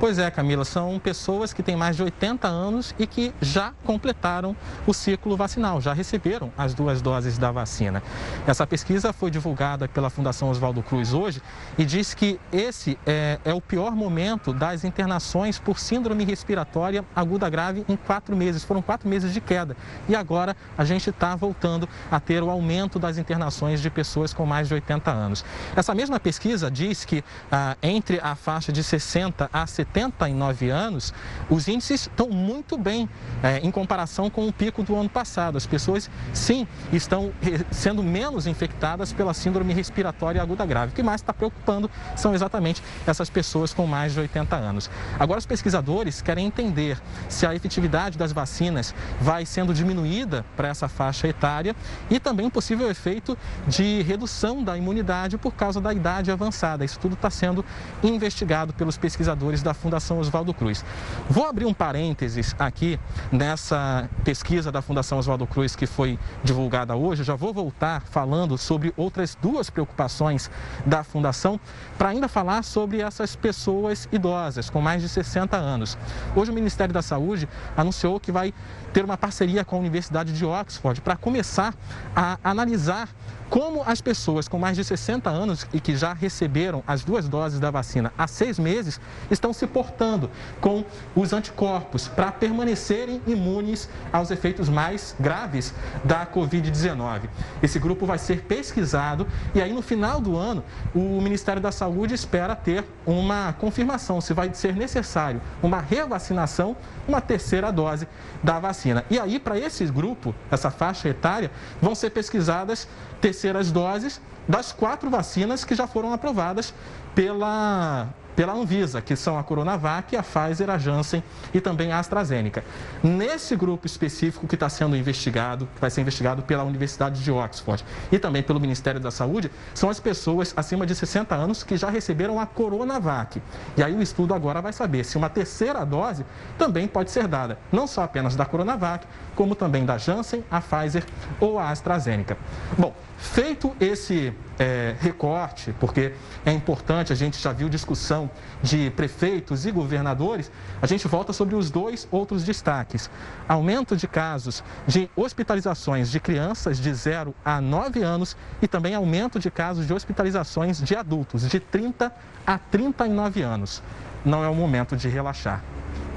[0.00, 4.54] Pois é, Camila, são pessoas que têm mais de 80 anos e que já completaram
[4.86, 8.00] o ciclo vacinal, já receberam as duas doses da vacina.
[8.46, 11.42] Essa pesquisa foi divulgada pela Fundação Oswaldo Cruz hoje
[11.76, 17.50] e diz que esse é, é o pior momento das internações por síndrome respiratória aguda
[17.50, 18.62] grave em quatro meses.
[18.62, 19.76] Foram quatro meses de queda.
[20.08, 24.46] E agora a gente está voltando a ter o aumento das internações de pessoas com
[24.46, 25.44] mais de 80 anos.
[25.74, 31.12] Essa mesma pesquisa diz que ah, entre a faixa de 60 a 70 79 anos,
[31.48, 33.08] os índices estão muito bem
[33.42, 35.56] é, em comparação com o pico do ano passado.
[35.56, 37.32] As pessoas, sim, estão
[37.70, 40.92] sendo menos infectadas pela síndrome respiratória aguda grave.
[40.92, 44.90] O que mais está preocupando são exatamente essas pessoas com mais de 80 anos.
[45.18, 46.98] Agora, os pesquisadores querem entender
[47.28, 51.74] se a efetividade das vacinas vai sendo diminuída para essa faixa etária
[52.10, 56.84] e também um possível efeito de redução da imunidade por causa da idade avançada.
[56.84, 57.64] Isso tudo está sendo
[58.02, 60.84] investigado pelos pesquisadores da Fundação Oswaldo Cruz.
[61.30, 63.00] Vou abrir um parênteses aqui
[63.32, 67.24] nessa pesquisa da Fundação Oswaldo Cruz que foi divulgada hoje.
[67.24, 70.50] Já vou voltar falando sobre outras duas preocupações
[70.84, 71.58] da Fundação
[71.96, 75.96] para ainda falar sobre essas pessoas idosas com mais de 60 anos.
[76.36, 78.52] Hoje o Ministério da Saúde anunciou que vai
[78.92, 81.74] ter uma parceria com a Universidade de Oxford para começar
[82.14, 83.08] a analisar
[83.48, 87.58] como as pessoas com mais de 60 anos e que já receberam as duas doses
[87.58, 94.30] da vacina há seis meses estão se portando com os anticorpos para permanecerem imunes aos
[94.30, 97.28] efeitos mais graves da Covid-19.
[97.62, 102.14] Esse grupo vai ser pesquisado e aí no final do ano o Ministério da Saúde
[102.14, 106.76] espera ter uma confirmação se vai ser necessário uma revacinação,
[107.06, 108.06] uma terceira dose
[108.42, 109.04] da vacina.
[109.10, 111.50] E aí para esse grupo, essa faixa etária,
[111.80, 112.88] vão ser pesquisadas
[113.20, 116.72] terceiras doses das quatro vacinas que já foram aprovadas
[117.14, 122.62] pela, pela Anvisa, que são a Coronavac, a Pfizer, a Janssen e também a AstraZeneca.
[123.02, 127.84] Nesse grupo específico que está sendo investigado, que vai ser investigado pela Universidade de Oxford
[128.12, 131.90] e também pelo Ministério da Saúde, são as pessoas acima de 60 anos que já
[131.90, 133.42] receberam a Coronavac.
[133.76, 136.24] E aí o estudo agora vai saber se uma terceira dose
[136.56, 141.04] também pode ser dada, não só apenas da Coronavac, como também da Janssen, a Pfizer
[141.40, 142.38] ou a AstraZeneca.
[142.78, 146.12] Bom, Feito esse é, recorte, porque
[146.46, 148.30] é importante, a gente já viu discussão
[148.62, 153.10] de prefeitos e governadores, a gente volta sobre os dois outros destaques.
[153.48, 159.40] Aumento de casos de hospitalizações de crianças de 0 a 9 anos e também aumento
[159.40, 162.14] de casos de hospitalizações de adultos de 30
[162.46, 163.82] a 39 anos.
[164.24, 165.60] Não é o momento de relaxar.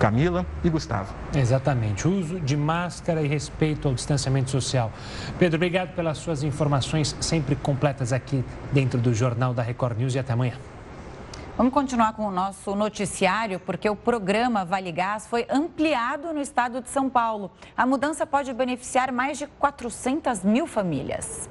[0.02, 1.14] Camila e Gustavo.
[1.32, 2.08] Exatamente.
[2.08, 4.92] Uso de máscara e respeito ao distanciamento social.
[5.38, 10.20] Pedro, obrigado pelas suas informações sempre completas aqui dentro do Jornal da Record News e
[10.20, 10.56] até amanhã.
[11.56, 16.82] Vamos continuar com o nosso noticiário, porque o programa Vale Gás foi ampliado no estado
[16.82, 17.52] de São Paulo.
[17.78, 21.48] A mudança pode beneficiar mais de 400 mil famílias.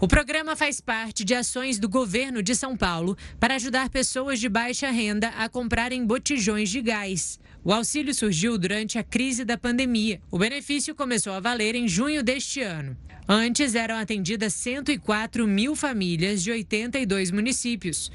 [0.00, 4.48] O programa faz parte de ações do governo de São Paulo para ajudar pessoas de
[4.48, 7.40] baixa renda a comprarem botijões de gás.
[7.64, 10.20] O auxílio surgiu durante a crise da pandemia.
[10.30, 12.96] O benefício começou a valer em junho deste ano.
[13.28, 18.12] Antes eram atendidas 104 mil famílias de 82 municípios.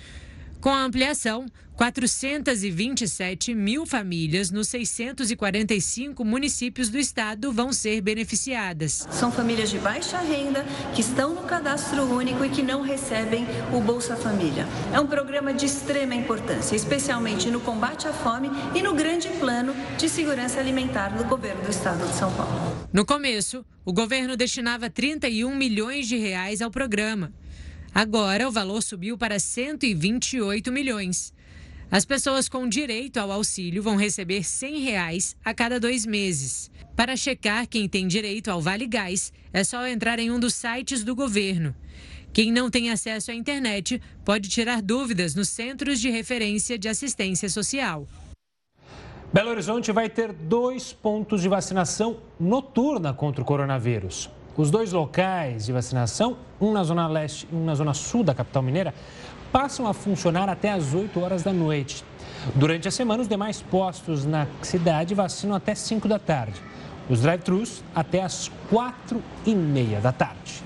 [0.64, 1.46] Com a ampliação,
[1.76, 9.06] 427 mil famílias nos 645 municípios do estado vão ser beneficiadas.
[9.12, 10.64] São famílias de baixa renda
[10.96, 14.66] que estão no cadastro único e que não recebem o Bolsa Família.
[14.94, 19.76] É um programa de extrema importância, especialmente no combate à fome e no grande plano
[19.98, 22.88] de segurança alimentar do governo do estado de São Paulo.
[22.94, 27.34] No começo, o governo destinava 31 milhões de reais ao programa.
[27.94, 31.34] Agora, o valor subiu para 128 milhões.
[31.92, 36.72] As pessoas com direito ao auxílio vão receber 100 reais a cada dois meses.
[36.96, 41.04] Para checar quem tem direito ao Vale Gás, é só entrar em um dos sites
[41.04, 41.76] do governo.
[42.34, 47.48] Quem não tem acesso à internet pode tirar dúvidas nos centros de referência de assistência
[47.48, 48.08] social.
[49.32, 54.32] Belo Horizonte vai ter dois pontos de vacinação noturna contra o coronavírus.
[54.56, 58.36] Os dois locais de vacinação, um na zona leste e um na zona sul da
[58.36, 58.94] capital mineira,
[59.52, 62.04] passam a funcionar até às 8 horas da noite.
[62.54, 66.62] Durante a semana, os demais postos na cidade vacinam até 5 da tarde.
[67.10, 70.64] Os drive-thrus até às 4 e meia da tarde.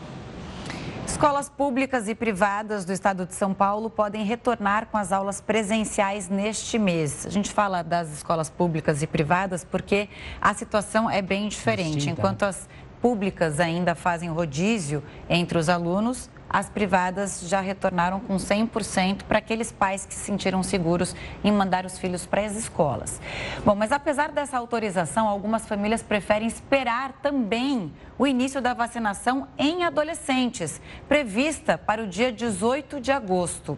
[1.05, 6.29] Escolas públicas e privadas do estado de São Paulo podem retornar com as aulas presenciais
[6.29, 7.25] neste mês.
[7.25, 11.95] A gente fala das escolas públicas e privadas porque a situação é bem diferente.
[11.95, 12.19] Distinta.
[12.19, 12.67] Enquanto as
[13.07, 19.71] públicas ainda fazem rodízio entre os alunos, as privadas já retornaram com 100% para aqueles
[19.71, 23.19] pais que se sentiram seguros em mandar os filhos para as escolas.
[23.65, 29.83] Bom, mas apesar dessa autorização, algumas famílias preferem esperar também o início da vacinação em
[29.83, 33.77] adolescentes, prevista para o dia 18 de agosto.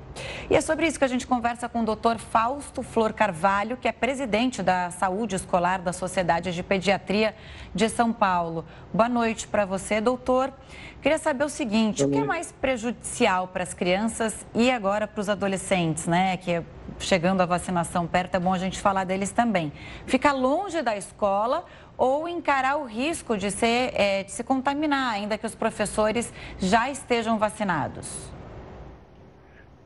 [0.50, 3.88] E é sobre isso que a gente conversa com o doutor Fausto Flor Carvalho, que
[3.88, 7.36] é presidente da Saúde Escolar da Sociedade de Pediatria
[7.76, 8.64] de São Paulo.
[8.94, 10.54] Boa noite para você, doutor.
[11.02, 15.22] Queria saber o seguinte, o que é mais prejudicial para as crianças e agora para
[15.22, 16.36] os adolescentes, né?
[16.36, 16.64] Que é,
[17.00, 19.72] chegando a vacinação perto, é bom a gente falar deles também.
[20.06, 21.64] Ficar longe da escola
[21.98, 26.90] ou encarar o risco de, ser, é, de se contaminar, ainda que os professores já
[26.90, 28.30] estejam vacinados?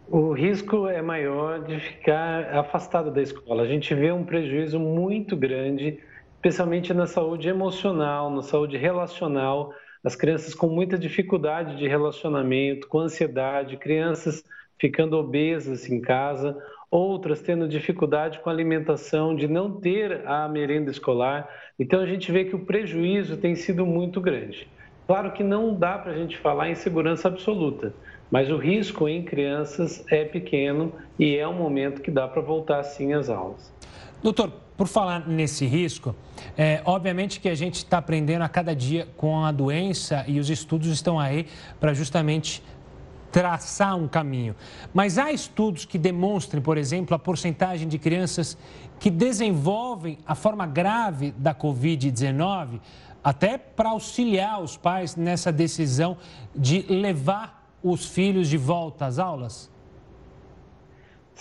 [0.09, 3.61] O risco é maior de ficar afastado da escola.
[3.61, 5.99] A gente vê um prejuízo muito grande,
[6.37, 12.99] especialmente na saúde emocional, na saúde relacional as crianças com muita dificuldade de relacionamento, com
[12.99, 14.43] ansiedade, crianças
[14.77, 16.57] ficando obesas em casa,
[16.91, 21.49] outras tendo dificuldade com alimentação, de não ter a merenda escolar.
[21.79, 24.67] Então a gente vê que o prejuízo tem sido muito grande.
[25.07, 27.93] Claro que não dá para a gente falar em segurança absoluta,
[28.29, 32.83] mas o risco em crianças é pequeno e é um momento que dá para voltar
[32.83, 33.71] sim às aulas.
[34.21, 36.15] Doutor, por falar nesse risco,
[36.57, 40.49] é, obviamente que a gente está aprendendo a cada dia com a doença e os
[40.49, 41.47] estudos estão aí
[41.79, 42.63] para justamente
[43.31, 44.55] traçar um caminho.
[44.93, 48.55] Mas há estudos que demonstrem, por exemplo, a porcentagem de crianças
[48.99, 52.79] que desenvolvem a forma grave da Covid-19,
[53.23, 56.15] até para auxiliar os pais nessa decisão
[56.55, 59.72] de levar os filhos de volta às aulas?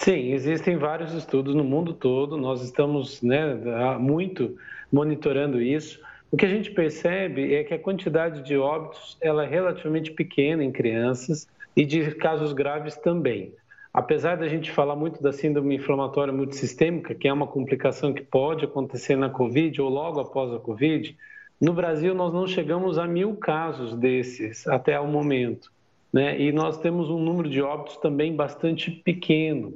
[0.05, 3.55] Sim, existem vários estudos no mundo todo, nós estamos né,
[4.01, 4.57] muito
[4.93, 6.01] monitorando isso.
[6.29, 10.65] O que a gente percebe é que a quantidade de óbitos ela é relativamente pequena
[10.65, 13.55] em crianças e de casos graves também.
[13.95, 18.65] Apesar da gente falar muito da síndrome inflamatória multissistêmica, que é uma complicação que pode
[18.65, 21.17] acontecer na Covid ou logo após a Covid,
[21.61, 25.71] no Brasil nós não chegamos a mil casos desses até o momento
[26.13, 26.41] né?
[26.41, 29.73] e nós temos um número de óbitos também bastante pequeno.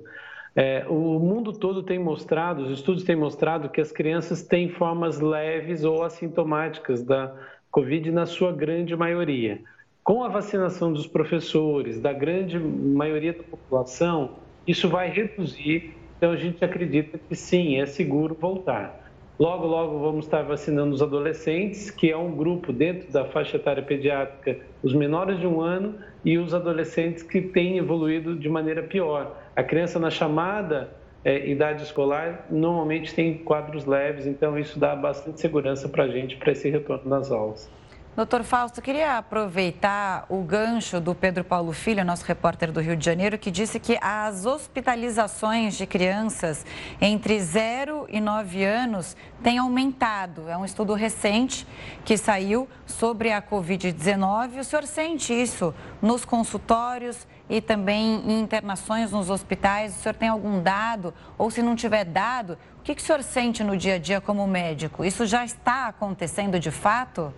[0.54, 5.20] É, o mundo todo tem mostrado, os estudos têm mostrado que as crianças têm formas
[5.20, 7.34] leves ou assintomáticas da
[7.70, 9.60] Covid na sua grande maioria.
[10.02, 15.94] com a vacinação dos professores, da grande maioria da população, isso vai reduzir.
[16.16, 19.05] Então, a gente acredita que sim, é seguro voltar.
[19.38, 23.82] Logo, logo vamos estar vacinando os adolescentes, que é um grupo dentro da faixa etária
[23.82, 29.36] pediátrica, os menores de um ano e os adolescentes que têm evoluído de maneira pior.
[29.54, 30.90] A criança na chamada
[31.22, 36.36] é, idade escolar normalmente tem quadros leves, então isso dá bastante segurança para a gente
[36.36, 37.70] para esse retorno das aulas.
[38.16, 43.04] Doutor Fausto, queria aproveitar o gancho do Pedro Paulo Filho, nosso repórter do Rio de
[43.04, 46.64] Janeiro, que disse que as hospitalizações de crianças
[46.98, 50.48] entre 0 e 9 anos têm aumentado.
[50.48, 51.66] É um estudo recente
[52.06, 54.60] que saiu sobre a Covid-19.
[54.60, 59.94] O senhor sente isso nos consultórios e também em internações nos hospitais?
[59.94, 61.12] O senhor tem algum dado?
[61.36, 64.46] Ou se não tiver dado, o que o senhor sente no dia a dia como
[64.46, 65.04] médico?
[65.04, 67.34] Isso já está acontecendo de fato?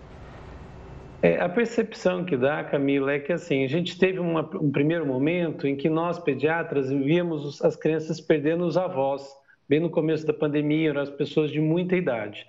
[1.21, 5.05] É, a percepção que dá, Camila, é que assim, a gente teve uma, um primeiro
[5.05, 9.27] momento em que nós, pediatras, víamos as crianças perdendo os avós,
[9.67, 12.47] bem no começo da pandemia, eram as pessoas de muita idade.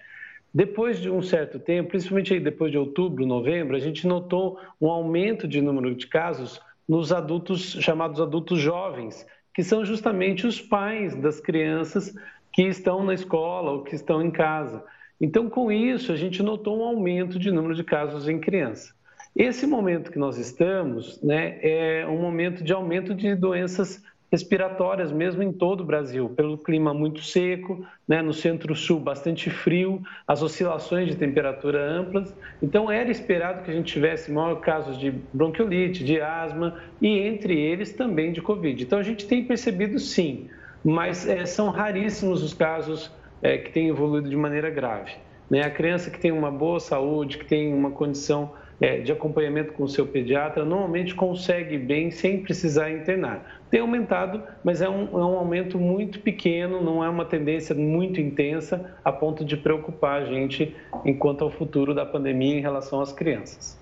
[0.55, 5.49] Depois de um certo tempo, principalmente depois de outubro, novembro, a gente notou um aumento
[5.49, 11.41] de número de casos nos adultos chamados adultos jovens, que são justamente os pais das
[11.41, 12.15] crianças
[12.53, 14.85] que estão na escola ou que estão em casa.
[15.21, 18.95] Então, com isso, a gente notou um aumento de número de casos em criança.
[19.37, 25.43] Esse momento que nós estamos né, é um momento de aumento de doenças respiratórias, mesmo
[25.43, 31.09] em todo o Brasil, pelo clima muito seco, né, no centro-sul bastante frio, as oscilações
[31.09, 32.35] de temperatura amplas.
[32.63, 37.59] Então, era esperado que a gente tivesse maior casos de bronquiolite, de asma e, entre
[37.59, 38.83] eles, também de Covid.
[38.83, 40.49] Então, a gente tem percebido sim,
[40.85, 43.11] mas é, são raríssimos os casos
[43.43, 45.13] é, que tem evoluído de maneira grave.
[45.49, 45.63] Né?
[45.63, 49.83] A criança que tem uma boa saúde, que tem uma condição é, de acompanhamento com
[49.83, 53.61] o seu pediatra, normalmente consegue bem sem precisar internar.
[53.71, 58.21] Tem aumentado, mas é um, é um aumento muito pequeno, não é uma tendência muito
[58.21, 60.75] intensa a ponto de preocupar a gente
[61.05, 63.79] enquanto ao futuro da pandemia em relação às crianças.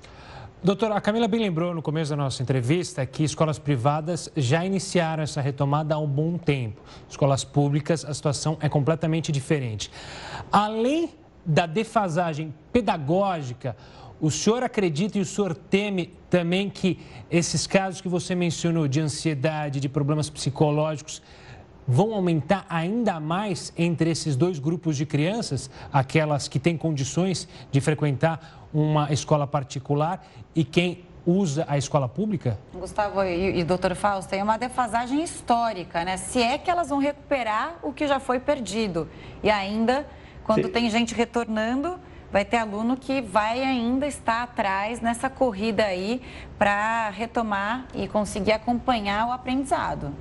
[0.60, 5.22] Doutora, a Camila bem lembrou no começo da nossa entrevista que escolas privadas já iniciaram
[5.22, 6.82] essa retomada há um bom tempo.
[7.08, 9.88] Escolas públicas, a situação é completamente diferente.
[10.50, 11.10] Além
[11.46, 13.76] da defasagem pedagógica,
[14.20, 16.98] o senhor acredita e o senhor teme também que
[17.30, 21.22] esses casos que você mencionou de ansiedade, de problemas psicológicos,
[21.88, 27.80] vão aumentar ainda mais entre esses dois grupos de crianças, aquelas que têm condições de
[27.80, 30.22] frequentar uma escola particular
[30.54, 32.58] e quem usa a escola pública?
[32.74, 36.18] Gustavo e, e doutor Fausto, tem uma defasagem histórica, né?
[36.18, 39.08] Se é que elas vão recuperar o que já foi perdido.
[39.42, 40.06] E ainda,
[40.44, 40.72] quando Sim.
[40.72, 41.98] tem gente retornando,
[42.30, 46.20] vai ter aluno que vai ainda estar atrás nessa corrida aí
[46.58, 50.12] para retomar e conseguir acompanhar o aprendizado.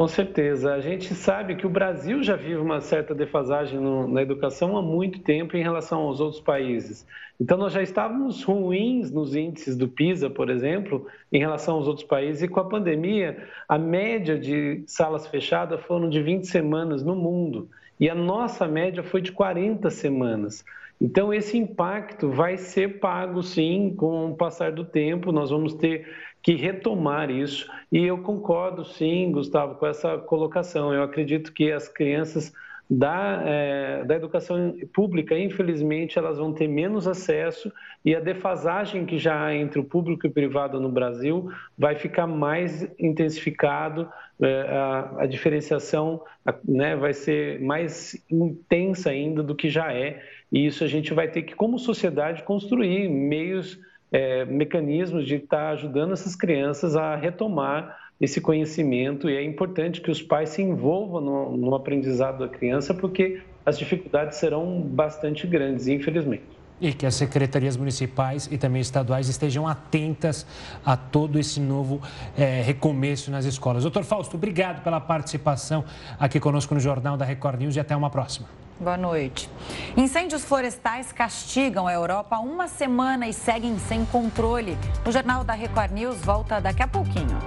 [0.00, 0.72] Com certeza.
[0.72, 4.80] A gente sabe que o Brasil já vive uma certa defasagem no, na educação há
[4.80, 7.06] muito tempo em relação aos outros países.
[7.38, 12.06] Então, nós já estávamos ruins nos índices do PISA, por exemplo, em relação aos outros
[12.06, 17.14] países, e com a pandemia, a média de salas fechadas foram de 20 semanas no
[17.14, 17.68] mundo,
[18.00, 20.64] e a nossa média foi de 40 semanas.
[20.98, 26.06] Então, esse impacto vai ser pago, sim, com o passar do tempo, nós vamos ter
[26.42, 27.70] que retomar isso.
[27.90, 30.92] E eu concordo, sim, Gustavo, com essa colocação.
[30.92, 32.52] Eu acredito que as crianças
[32.90, 37.72] da, é, da educação pública, infelizmente, elas vão ter menos acesso
[38.04, 41.94] e a defasagem que já há entre o público e o privado no Brasil vai
[41.94, 44.08] ficar mais intensificado,
[44.42, 46.20] é, a, a, diferenciação
[46.66, 50.20] né, vai ser mais intensa ainda do que já é,
[50.50, 53.78] e isso a gente vai ter que, como sociedade, construir meios
[54.12, 60.00] é, mecanismos de estar tá ajudando essas crianças a retomar esse conhecimento e é importante
[60.00, 65.46] que os pais se envolvam no, no aprendizado da criança porque as dificuldades serão bastante
[65.46, 66.42] grandes, infelizmente.
[66.80, 70.46] E que as secretarias municipais e também estaduais estejam atentas
[70.84, 72.00] a todo esse novo
[72.36, 73.82] é, recomeço nas escolas.
[73.82, 75.84] Doutor Fausto, obrigado pela participação
[76.18, 78.48] aqui conosco no Jornal da Record News e até uma próxima.
[78.80, 79.50] Boa noite.
[79.94, 84.74] Incêndios florestais castigam a Europa uma semana e seguem sem controle.
[85.06, 87.38] O Jornal da Record News volta daqui a pouquinho.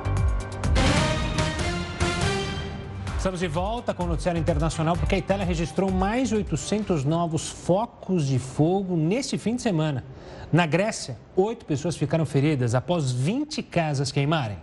[3.18, 7.50] Estamos de volta com o Noticiário Internacional porque a Itália registrou mais de 800 novos
[7.50, 10.04] focos de fogo neste fim de semana.
[10.52, 14.60] Na Grécia, oito pessoas ficaram feridas após 20 casas queimarem.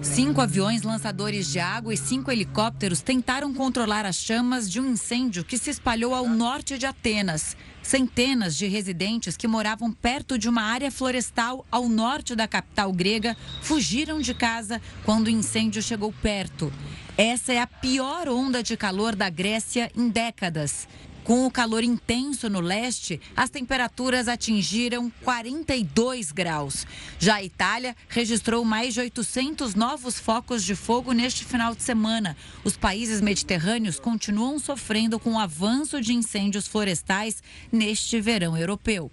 [0.00, 5.44] Cinco aviões lançadores de água e cinco helicópteros tentaram controlar as chamas de um incêndio
[5.44, 7.56] que se espalhou ao norte de Atenas.
[7.82, 13.36] Centenas de residentes que moravam perto de uma área florestal ao norte da capital grega
[13.60, 16.72] fugiram de casa quando o incêndio chegou perto.
[17.16, 20.86] Essa é a pior onda de calor da Grécia em décadas.
[21.24, 26.86] Com o calor intenso no leste, as temperaturas atingiram 42 graus.
[27.18, 32.36] Já a Itália registrou mais de 800 novos focos de fogo neste final de semana.
[32.64, 39.10] Os países mediterrâneos continuam sofrendo com o avanço de incêndios florestais neste verão europeu.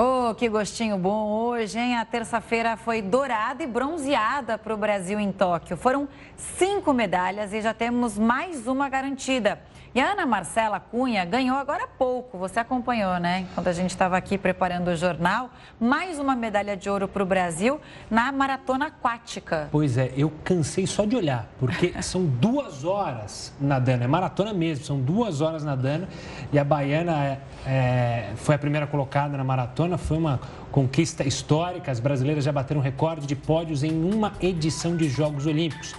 [0.00, 1.96] Oh, que gostinho bom hoje, hein?
[1.96, 5.76] A terça-feira foi dourada e bronzeada para o Brasil em Tóquio.
[5.76, 9.60] Foram cinco medalhas e já temos mais uma garantida.
[9.98, 13.48] E a Ana Marcela Cunha ganhou agora há pouco, você acompanhou, né?
[13.50, 17.26] Enquanto a gente estava aqui preparando o jornal, mais uma medalha de ouro para o
[17.26, 19.66] Brasil na maratona aquática.
[19.72, 24.84] Pois é, eu cansei só de olhar, porque são duas horas nadando, é maratona mesmo,
[24.84, 26.06] são duas horas nadando.
[26.52, 30.38] E a baiana é, é, foi a primeira colocada na maratona, foi uma
[30.70, 31.90] conquista histórica.
[31.90, 35.92] As brasileiras já bateram recorde de pódios em uma edição de Jogos Olímpicos.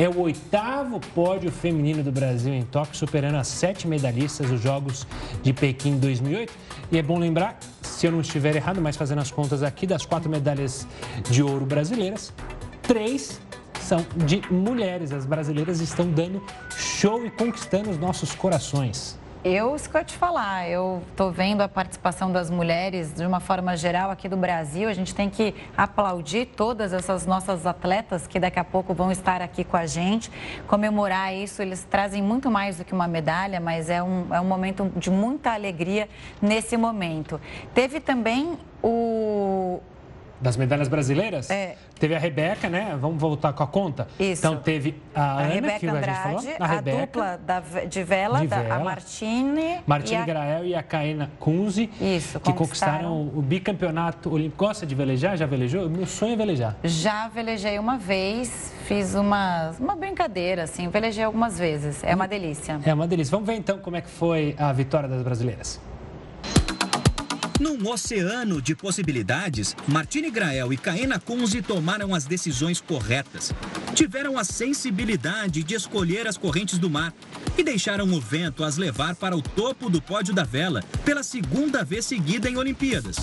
[0.00, 5.04] É o oitavo pódio feminino do Brasil em Tóquio, superando as sete medalhistas dos Jogos
[5.42, 6.52] de Pequim 2008.
[6.92, 10.06] E é bom lembrar, se eu não estiver errado, mas fazendo as contas aqui, das
[10.06, 10.86] quatro medalhas
[11.28, 12.32] de ouro brasileiras,
[12.80, 13.40] três
[13.80, 15.10] são de mulheres.
[15.10, 16.40] As brasileiras estão dando
[16.76, 19.18] show e conquistando os nossos corações.
[19.44, 24.10] Eu, eu te falar, eu estou vendo a participação das mulheres de uma forma geral
[24.10, 24.88] aqui do Brasil.
[24.88, 29.40] A gente tem que aplaudir todas essas nossas atletas que daqui a pouco vão estar
[29.40, 30.28] aqui com a gente,
[30.66, 31.62] comemorar isso.
[31.62, 35.08] Eles trazem muito mais do que uma medalha, mas é um, é um momento de
[35.08, 36.08] muita alegria
[36.42, 37.40] nesse momento.
[37.72, 39.80] Teve também o,
[40.40, 41.50] das medalhas brasileiras?
[41.50, 41.76] É.
[41.98, 42.96] Teve a Rebeca, né?
[43.00, 44.06] Vamos voltar com a conta?
[44.18, 44.40] Isso.
[44.40, 46.56] Então teve a, a Ana, Rebeca que a Andrade, gente falou.
[46.60, 48.74] A, a Rebeca, dupla da, de vela, de da, vela.
[48.74, 49.80] a Martine.
[49.86, 50.26] Martine e a...
[50.26, 51.90] Grael e a Caena Kunze.
[52.00, 54.64] Isso, que conquistaram o bicampeonato olímpico.
[54.64, 55.36] Gosta de velejar?
[55.36, 55.88] Já velejou?
[55.88, 56.76] Meu sonho é velejar.
[56.84, 62.02] Já velejei uma vez, fiz uma, uma brincadeira, assim, velejei algumas vezes.
[62.04, 62.80] É uma delícia.
[62.84, 63.30] É uma delícia.
[63.30, 65.80] Vamos ver então como é que foi a vitória das brasileiras.
[67.60, 73.52] Num oceano de possibilidades, Martine Grael e Caena Kunze tomaram as decisões corretas.
[73.94, 77.12] Tiveram a sensibilidade de escolher as correntes do mar
[77.56, 81.82] e deixaram o vento as levar para o topo do pódio da vela pela segunda
[81.82, 83.16] vez seguida em Olimpíadas.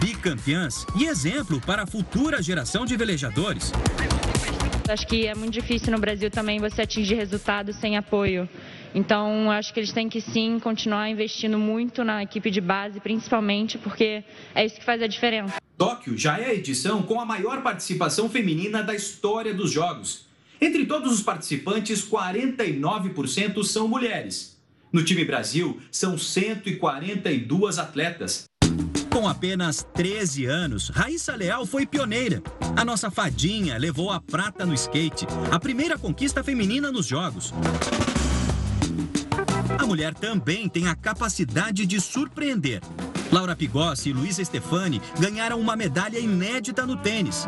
[0.00, 3.72] Bicampeãs e exemplo para a futura geração de velejadores.
[4.88, 8.48] Acho que é muito difícil no Brasil também você atingir resultados sem apoio.
[8.96, 13.76] Então, acho que eles têm que sim continuar investindo muito na equipe de base, principalmente
[13.76, 14.24] porque
[14.54, 15.56] é isso que faz a diferença.
[15.76, 20.24] Tóquio já é a edição com a maior participação feminina da história dos Jogos.
[20.58, 24.56] Entre todos os participantes, 49% são mulheres.
[24.90, 28.44] No time Brasil, são 142 atletas.
[29.12, 32.42] Com apenas 13 anos, Raíssa Leal foi pioneira.
[32.74, 37.52] A nossa fadinha levou a prata no skate, a primeira conquista feminina nos Jogos.
[39.78, 42.80] A mulher também tem a capacidade de surpreender.
[43.30, 47.44] Laura Pigossi e Luísa Stefani ganharam uma medalha inédita no tênis.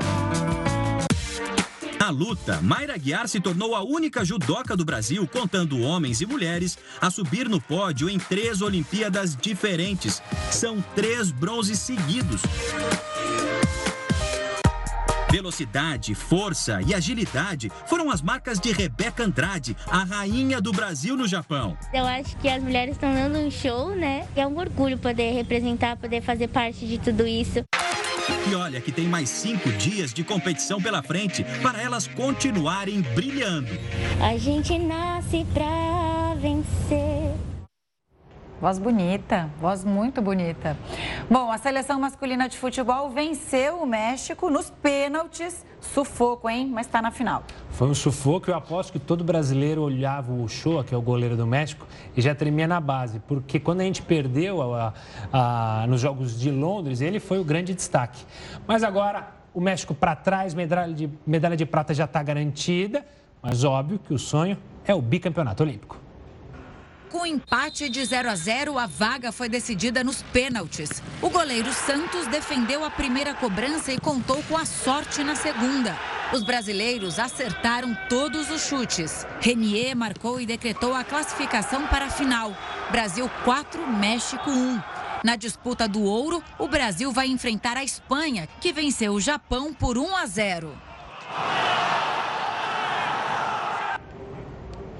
[1.99, 6.79] Na luta, Mayra Guiar se tornou a única judoca do Brasil, contando homens e mulheres,
[7.01, 10.23] a subir no pódio em três Olimpíadas diferentes.
[10.51, 12.41] São três bronzes seguidos.
[15.31, 21.29] Velocidade, força e agilidade foram as marcas de Rebeca Andrade, a rainha do Brasil no
[21.29, 21.77] Japão.
[21.93, 24.27] Eu acho que as mulheres estão dando um show, né?
[24.35, 27.63] É um orgulho poder representar, poder fazer parte de tudo isso.
[28.51, 33.69] E olha que tem mais cinco dias de competição pela frente para elas continuarem brilhando.
[34.23, 37.28] A gente nasce pra vencer.
[38.61, 40.77] Voz bonita, voz muito bonita.
[41.31, 45.65] Bom, a seleção masculina de futebol venceu o México nos pênaltis.
[45.81, 46.69] Sufoco, hein?
[46.75, 47.45] Mas está na final.
[47.71, 48.51] Foi um sufoco.
[48.51, 51.87] Eu aposto que todo brasileiro olhava o Shoa, que é o goleiro do México,
[52.17, 53.21] e já tremia na base.
[53.21, 54.93] Porque quando a gente perdeu a,
[55.33, 58.25] a, nos Jogos de Londres, ele foi o grande destaque.
[58.67, 63.07] Mas agora, o México para trás, medalha de, medalha de prata já está garantida.
[63.41, 66.08] Mas óbvio que o sonho é o bicampeonato olímpico.
[67.11, 71.03] Com empate de 0 a 0, a vaga foi decidida nos pênaltis.
[71.23, 75.97] O goleiro Santos defendeu a primeira cobrança e contou com a sorte na segunda.
[76.35, 79.27] Os brasileiros acertaram todos os chutes.
[79.41, 82.55] Renier marcou e decretou a classificação para a final.
[82.91, 84.83] Brasil 4, México 1.
[85.25, 89.97] Na disputa do ouro, o Brasil vai enfrentar a Espanha, que venceu o Japão por
[89.97, 90.79] 1 a 0.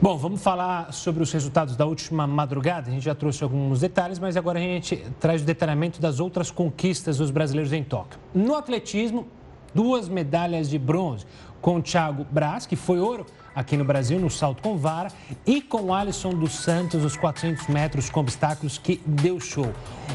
[0.01, 2.89] Bom, vamos falar sobre os resultados da última madrugada.
[2.89, 6.53] A gente já trouxe alguns detalhes, mas agora a gente traz o detalhamento das outras
[6.53, 8.17] conquistas dos brasileiros em Tóquio.
[8.33, 9.27] No atletismo,
[9.75, 11.27] duas medalhas de bronze
[11.61, 13.27] com o Thiago Braz, que foi ouro
[13.59, 15.11] aqui no Brasil, no salto com vara,
[15.45, 19.73] e com Alisson dos Santos, os 400 metros com obstáculos, que deu show.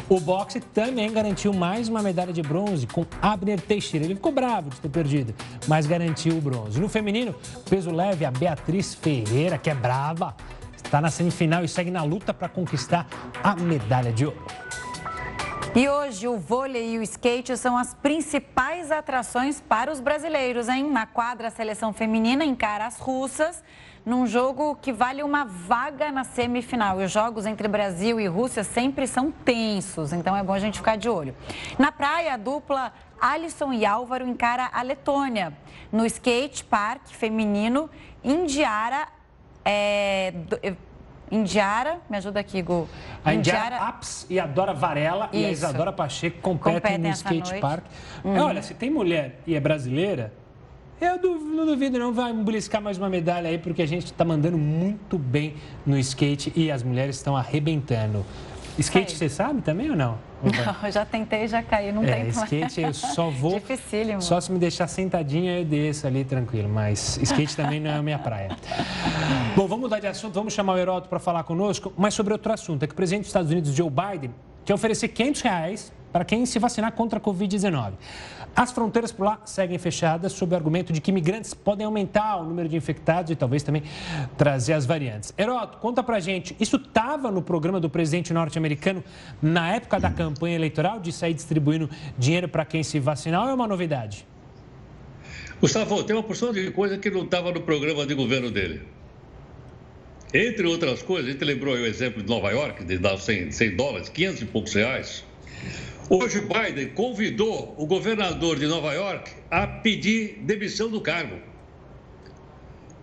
[0.08, 4.06] O boxe também garantiu mais uma medalha de bronze com Abner Teixeira.
[4.06, 5.36] Ele ficou bravo de ter perdido,
[5.68, 6.80] mas garantiu o bronze.
[6.80, 7.36] No feminino,
[7.70, 10.34] peso leve, a Beatriz Ferreira, que é brava,
[10.76, 13.08] está na semifinal e segue na luta para conquistar
[13.44, 14.38] a medalha de ouro.
[15.76, 20.88] E hoje o vôlei e o skate são as principais atrações para os brasileiros, hein?
[20.88, 23.64] Na quadra, a seleção feminina encara as russas
[24.06, 27.02] num jogo que vale uma vaga na semifinal.
[27.02, 30.78] E os jogos entre Brasil e Rússia sempre são tensos, então é bom a gente
[30.78, 31.36] ficar de olho.
[31.80, 35.58] Na praia, a dupla Alisson e Álvaro encara a Letônia.
[35.92, 37.90] No skate park feminino,
[38.24, 39.08] Indiara
[39.66, 40.34] é,
[41.34, 42.88] Indiara, me ajuda aqui, Gu.
[43.26, 45.42] A Indiara, Indiara Apps e a Dora Varela Isso.
[45.42, 47.84] e a Isadora Pacheco competem, competem no skate park.
[48.24, 48.38] Uhum.
[48.40, 50.32] Olha, se tem mulher e é brasileira,
[51.02, 54.60] eu não duvido não, vai beliscar mais uma medalha aí, porque a gente está mandando
[54.60, 58.24] muito bem no skate e as mulheres estão arrebentando.
[58.78, 60.18] Skate você sabe também ou não?
[60.44, 63.54] Não, eu já tentei, já caí, não é, tem skate eu só vou...
[63.54, 64.22] Dificílimo.
[64.22, 68.02] Só se me deixar sentadinha eu desço ali tranquilo, mas skate também não é a
[68.02, 68.50] minha praia.
[69.56, 72.52] Bom, vamos mudar de assunto, vamos chamar o Heroto para falar conosco, mas sobre outro
[72.52, 72.84] assunto.
[72.84, 74.32] É que o presidente dos Estados Unidos, Joe Biden,
[74.66, 77.94] quer oferecer 500 reais para quem se vacinar contra a Covid-19.
[78.56, 82.44] As fronteiras por lá seguem fechadas sob o argumento de que imigrantes podem aumentar o
[82.44, 83.82] número de infectados e talvez também
[84.38, 85.34] trazer as variantes.
[85.38, 89.04] Heroto, conta pra gente, isso estava no programa do presidente norte-americano
[89.42, 93.54] na época da campanha eleitoral de sair distribuindo dinheiro para quem se vacinar ou é
[93.54, 94.28] uma novidade?
[95.60, 98.82] Gustavo, tem uma porção de coisa que não estava no programa de governo dele.
[100.34, 103.76] Entre outras coisas, a gente lembrou o exemplo de Nova York, de dar 100, 100
[103.76, 105.24] dólares, 500 e poucos reais.
[106.10, 111.38] Hoje, Biden convidou o governador de Nova York a pedir demissão do cargo.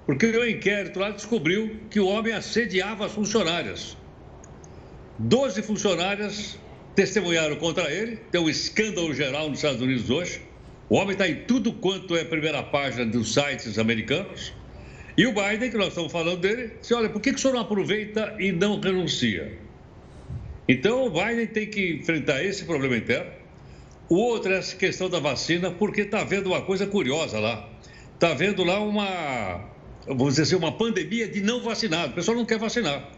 [0.05, 3.97] Porque o inquérito lá descobriu que o homem assediava as funcionárias.
[5.19, 6.59] Doze funcionárias
[6.95, 10.43] testemunharam contra ele, tem um escândalo geral nos Estados Unidos hoje.
[10.89, 14.53] O homem está em tudo quanto é primeira página dos sites americanos.
[15.17, 17.55] E o Biden, que nós estamos falando dele, disse: olha, por que, que o senhor
[17.55, 19.57] não aproveita e não renuncia?
[20.69, 23.31] Então, o Biden tem que enfrentar esse problema interno.
[24.09, 27.69] O outro é essa questão da vacina, porque está havendo uma coisa curiosa lá.
[28.15, 29.71] Está havendo lá uma,
[30.07, 32.13] vamos dizer assim, uma pandemia de não vacinado.
[32.13, 33.09] O pessoal não quer vacinar.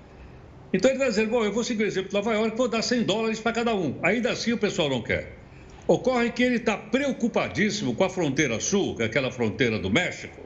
[0.73, 2.83] Então ele vai dizer, bom, eu vou seguir o exemplo de Nova York, vou dar
[2.83, 3.99] 100 dólares para cada um.
[4.03, 5.37] Ainda assim o pessoal não quer.
[5.87, 10.41] Ocorre que ele está preocupadíssimo com a fronteira sul, que é aquela fronteira do México,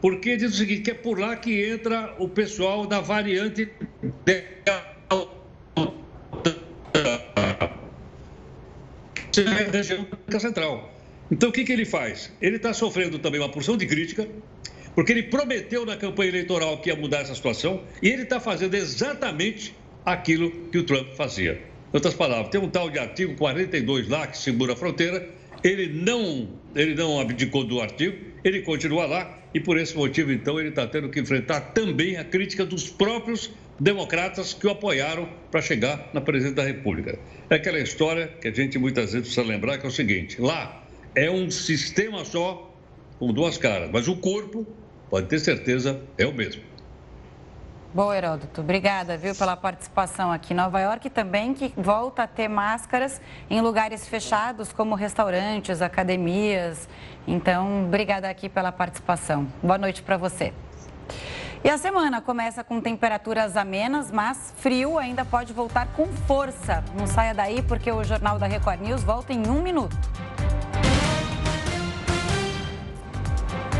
[0.00, 3.68] porque diz o seguinte, que é por lá que entra o pessoal da variante
[4.26, 4.44] é
[9.72, 10.06] região
[10.38, 10.94] central.
[11.30, 12.32] Então, o que, que ele faz?
[12.42, 14.26] Ele está sofrendo também uma porção de crítica,
[14.94, 18.74] porque ele prometeu na campanha eleitoral que ia mudar essa situação, e ele está fazendo
[18.74, 19.74] exatamente
[20.04, 21.52] aquilo que o Trump fazia.
[21.52, 25.28] Em outras palavras, tem um tal de artigo 42 lá que segura a fronteira,
[25.62, 30.58] ele não, ele não abdicou do artigo, ele continua lá, e por esse motivo, então,
[30.58, 35.60] ele está tendo que enfrentar também a crítica dos próprios democratas que o apoiaram para
[35.60, 37.18] chegar na presidência da República.
[37.50, 40.84] É aquela história que a gente muitas vezes precisa lembrar que é o seguinte: lá
[41.16, 42.72] é um sistema só
[43.18, 44.64] com duas caras, mas o corpo,
[45.10, 46.62] pode ter certeza, é o mesmo.
[47.92, 48.60] Boa, Heródoto.
[48.60, 50.54] Obrigada, viu, pela participação aqui.
[50.54, 53.20] Nova York também que volta a ter máscaras
[53.50, 56.88] em lugares fechados, como restaurantes, academias.
[57.26, 59.48] Então, obrigada aqui pela participação.
[59.60, 60.52] Boa noite para você.
[61.62, 66.82] E a semana começa com temperaturas amenas, mas frio ainda pode voltar com força.
[66.98, 69.94] Não saia daí porque o Jornal da Record News volta em um minuto.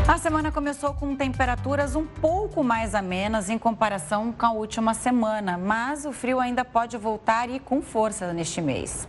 [0.07, 5.57] A semana começou com temperaturas um pouco mais amenas em comparação com a última semana,
[5.57, 9.07] mas o frio ainda pode voltar e com força neste mês.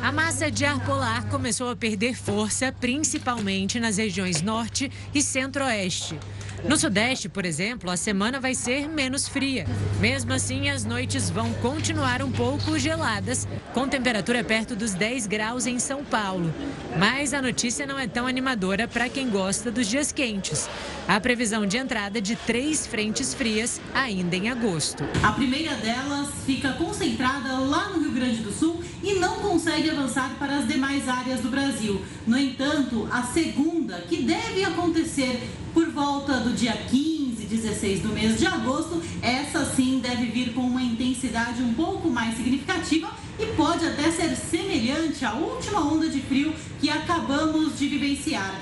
[0.00, 6.18] A massa de ar polar começou a perder força, principalmente nas regiões norte e centro-oeste.
[6.66, 9.66] No Sudeste, por exemplo, a semana vai ser menos fria.
[10.00, 15.66] Mesmo assim, as noites vão continuar um pouco geladas, com temperatura perto dos 10 graus
[15.66, 16.50] em São Paulo.
[16.98, 20.66] Mas a notícia não é tão animadora para quem gosta dos dias quentes.
[21.06, 25.04] A previsão de entrada de três frentes frias ainda em agosto.
[25.22, 30.34] A primeira delas fica concentrada lá no Rio Grande do Sul e não consegue avançar
[30.38, 32.02] para as demais áreas do Brasil.
[32.26, 35.42] No entanto, a segunda, que deve acontecer
[35.74, 40.60] por volta do dia 15, 16 do mês de agosto, essa sim deve vir com
[40.60, 46.20] uma intensidade um pouco mais significativa e pode até ser semelhante à última onda de
[46.22, 48.54] frio que acabamos de vivenciar.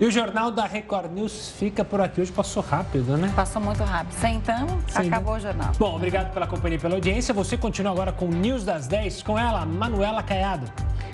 [0.00, 2.22] E o Jornal da Record News fica por aqui.
[2.22, 3.30] Hoje passou rápido, né?
[3.36, 4.14] Passou muito rápido.
[4.14, 5.72] Sentamos, acabou o jornal.
[5.78, 7.34] Bom, obrigado pela companhia e pela audiência.
[7.34, 10.72] Você continua agora com o News das 10 com ela, Manuela Caiado.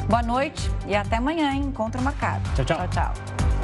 [0.09, 1.63] Boa noite e até amanhã, hein?
[1.63, 2.49] Encontro marcado.
[2.55, 2.77] Tchau, tchau.
[2.77, 3.56] Tchau, tchau.